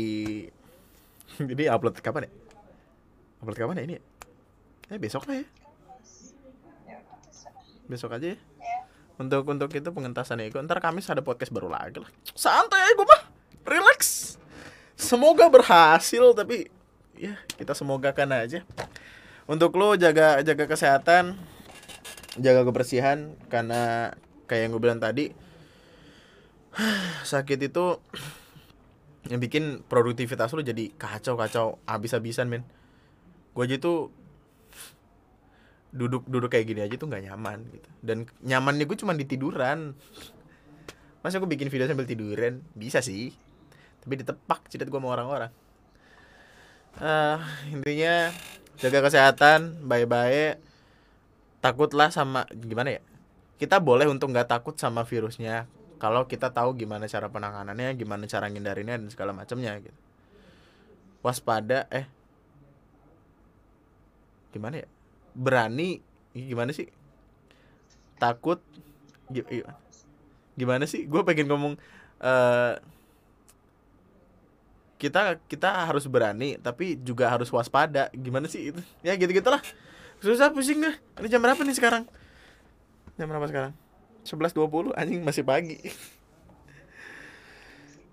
[1.52, 2.32] jadi upload kapan ya?
[3.42, 3.96] Upload kapan ya ini?
[4.88, 5.46] Eh besok lah ya?
[7.90, 8.38] Besok aja ya?
[9.16, 12.10] Untuk untuk itu pengentasan itu ntar Kamis ada podcast baru lagi lah.
[12.36, 13.22] Santai aja gue mah
[13.66, 14.00] relax.
[14.94, 16.70] Semoga berhasil tapi
[17.16, 18.62] ya kita semoga kan aja
[19.46, 21.38] untuk lo jaga jaga kesehatan
[22.36, 24.12] jaga kebersihan karena
[24.46, 25.32] kayak yang gue bilang tadi
[27.32, 27.84] sakit itu
[29.30, 32.62] yang bikin produktivitas lo jadi kacau kacau abis-abisan men.
[33.56, 34.12] Gue aja tuh
[35.96, 37.88] duduk duduk kayak gini aja tuh nggak nyaman gitu.
[38.04, 39.96] Dan nyamannya gue cuma di tiduran
[41.24, 42.62] masa gue bikin video sambil tiduran?
[42.76, 43.34] Bisa sih.
[44.04, 45.52] Tapi ditepak cidat gue sama orang-orang.
[46.96, 47.36] Uh,
[47.72, 48.30] intinya
[48.80, 50.60] jaga kesehatan baik-baik.
[51.64, 53.02] Takutlah sama gimana ya?
[53.56, 55.64] Kita boleh untuk nggak takut sama virusnya
[55.96, 59.96] kalau kita tahu gimana cara penanganannya gimana cara ngindarinnya dan segala macamnya gitu.
[61.24, 62.06] Waspada eh
[64.52, 64.88] gimana ya?
[65.32, 66.00] Berani
[66.36, 66.92] gimana sih?
[68.20, 68.60] Takut
[70.56, 71.08] gimana sih?
[71.08, 71.74] Gue pengen ngomong
[72.20, 72.76] uh,
[74.96, 78.08] kita kita harus berani tapi juga harus waspada.
[78.16, 78.80] Gimana sih itu?
[79.04, 79.60] Ya gitu gitulah
[80.24, 82.08] susah pusing deh ini jam berapa nih sekarang?
[83.20, 83.72] Jam berapa sekarang?
[84.26, 85.78] sebelas dua puluh anjing masih pagi.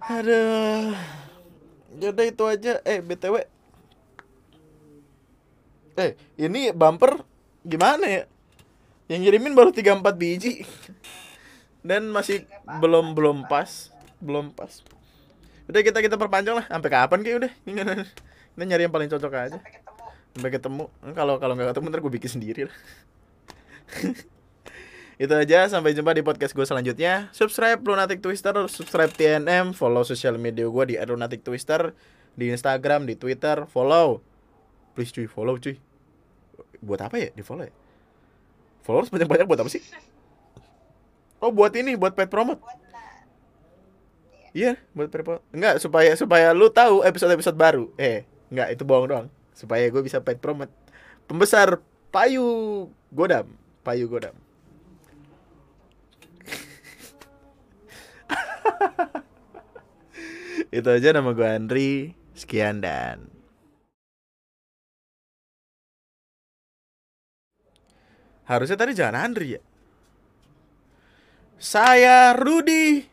[0.04, 0.94] Aduh.
[1.98, 2.84] Jadi itu aja.
[2.86, 3.48] Eh btw
[5.98, 7.24] eh ini bumper
[7.66, 8.24] gimana ya?
[9.10, 10.68] Yang ngirimin baru tiga empat biji.
[11.82, 12.46] Dan masih
[12.84, 13.90] belum belum pas.
[14.22, 14.84] Belum pas
[15.70, 16.66] udah kita kita perpanjang lah.
[16.68, 17.52] Sampai kapan kayak udah.
[18.54, 19.58] Ini nyari yang paling cocok aja.
[19.58, 20.04] Sampai ketemu.
[20.34, 20.84] Sampai ketemu.
[21.16, 22.78] Kalau kalau nggak ketemu ntar gue bikin sendiri lah.
[25.24, 25.60] Itu aja.
[25.72, 27.32] Sampai jumpa di podcast gue selanjutnya.
[27.32, 28.54] Subscribe lunatic twister.
[28.68, 31.96] Subscribe tnm follow sosial media gue di lunatic twister.
[32.36, 33.66] Di instagram di twitter.
[33.70, 34.22] Follow.
[34.94, 35.80] Please cuy follow cuy.
[36.84, 37.30] Buat apa ya?
[37.34, 37.74] Di follow ya?
[38.84, 39.84] Followers banyak banyak buat apa sih?
[41.44, 42.64] Oh buat ini buat pet promote
[44.54, 45.42] Iya, buat perpo.
[45.50, 47.90] Enggak, supaya supaya lu tahu episode-episode baru.
[47.98, 48.22] Eh,
[48.54, 49.26] enggak, itu bohong doang.
[49.58, 50.70] Supaya gue bisa paid promote.
[51.26, 51.82] Pembesar
[52.14, 53.50] Payu Godam,
[53.82, 54.38] Payu Godam.
[60.78, 62.14] itu aja nama gue Andri.
[62.34, 63.30] Sekian dan
[68.44, 69.62] Harusnya tadi jangan Andri ya.
[71.58, 73.13] Saya Rudi.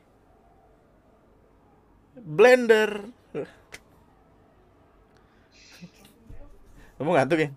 [2.24, 3.10] Blender
[7.00, 7.48] Kamu ngantuk ya?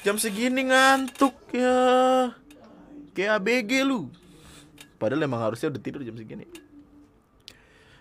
[0.00, 2.32] Jam segini ngantuk ya.
[3.12, 4.08] Kayak ABG lu.
[4.96, 6.48] Padahal emang harusnya udah tidur jam segini.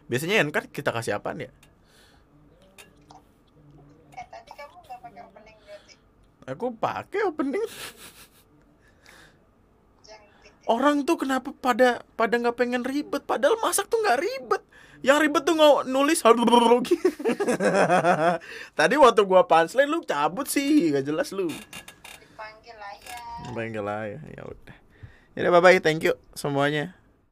[0.08, 1.52] Biasanya kan kita kasih apaan ya?
[4.16, 4.76] Eh tadi kamu
[5.20, 5.58] opening?
[6.48, 7.68] Aku pakai opening.
[10.66, 13.22] Orang tuh kenapa pada pada nggak pengen ribet?
[13.28, 14.64] Padahal masak tuh nggak ribet.
[15.06, 16.26] Yang ribet tuh nggak nulis
[18.78, 21.46] Tadi waktu gua punchline lu cabut sih, gak jelas lu.
[21.46, 23.54] Dipanggil ayah.
[23.54, 24.78] Panggil lah ya, ya udah.
[25.38, 26.98] Ya bye bye, thank you semuanya.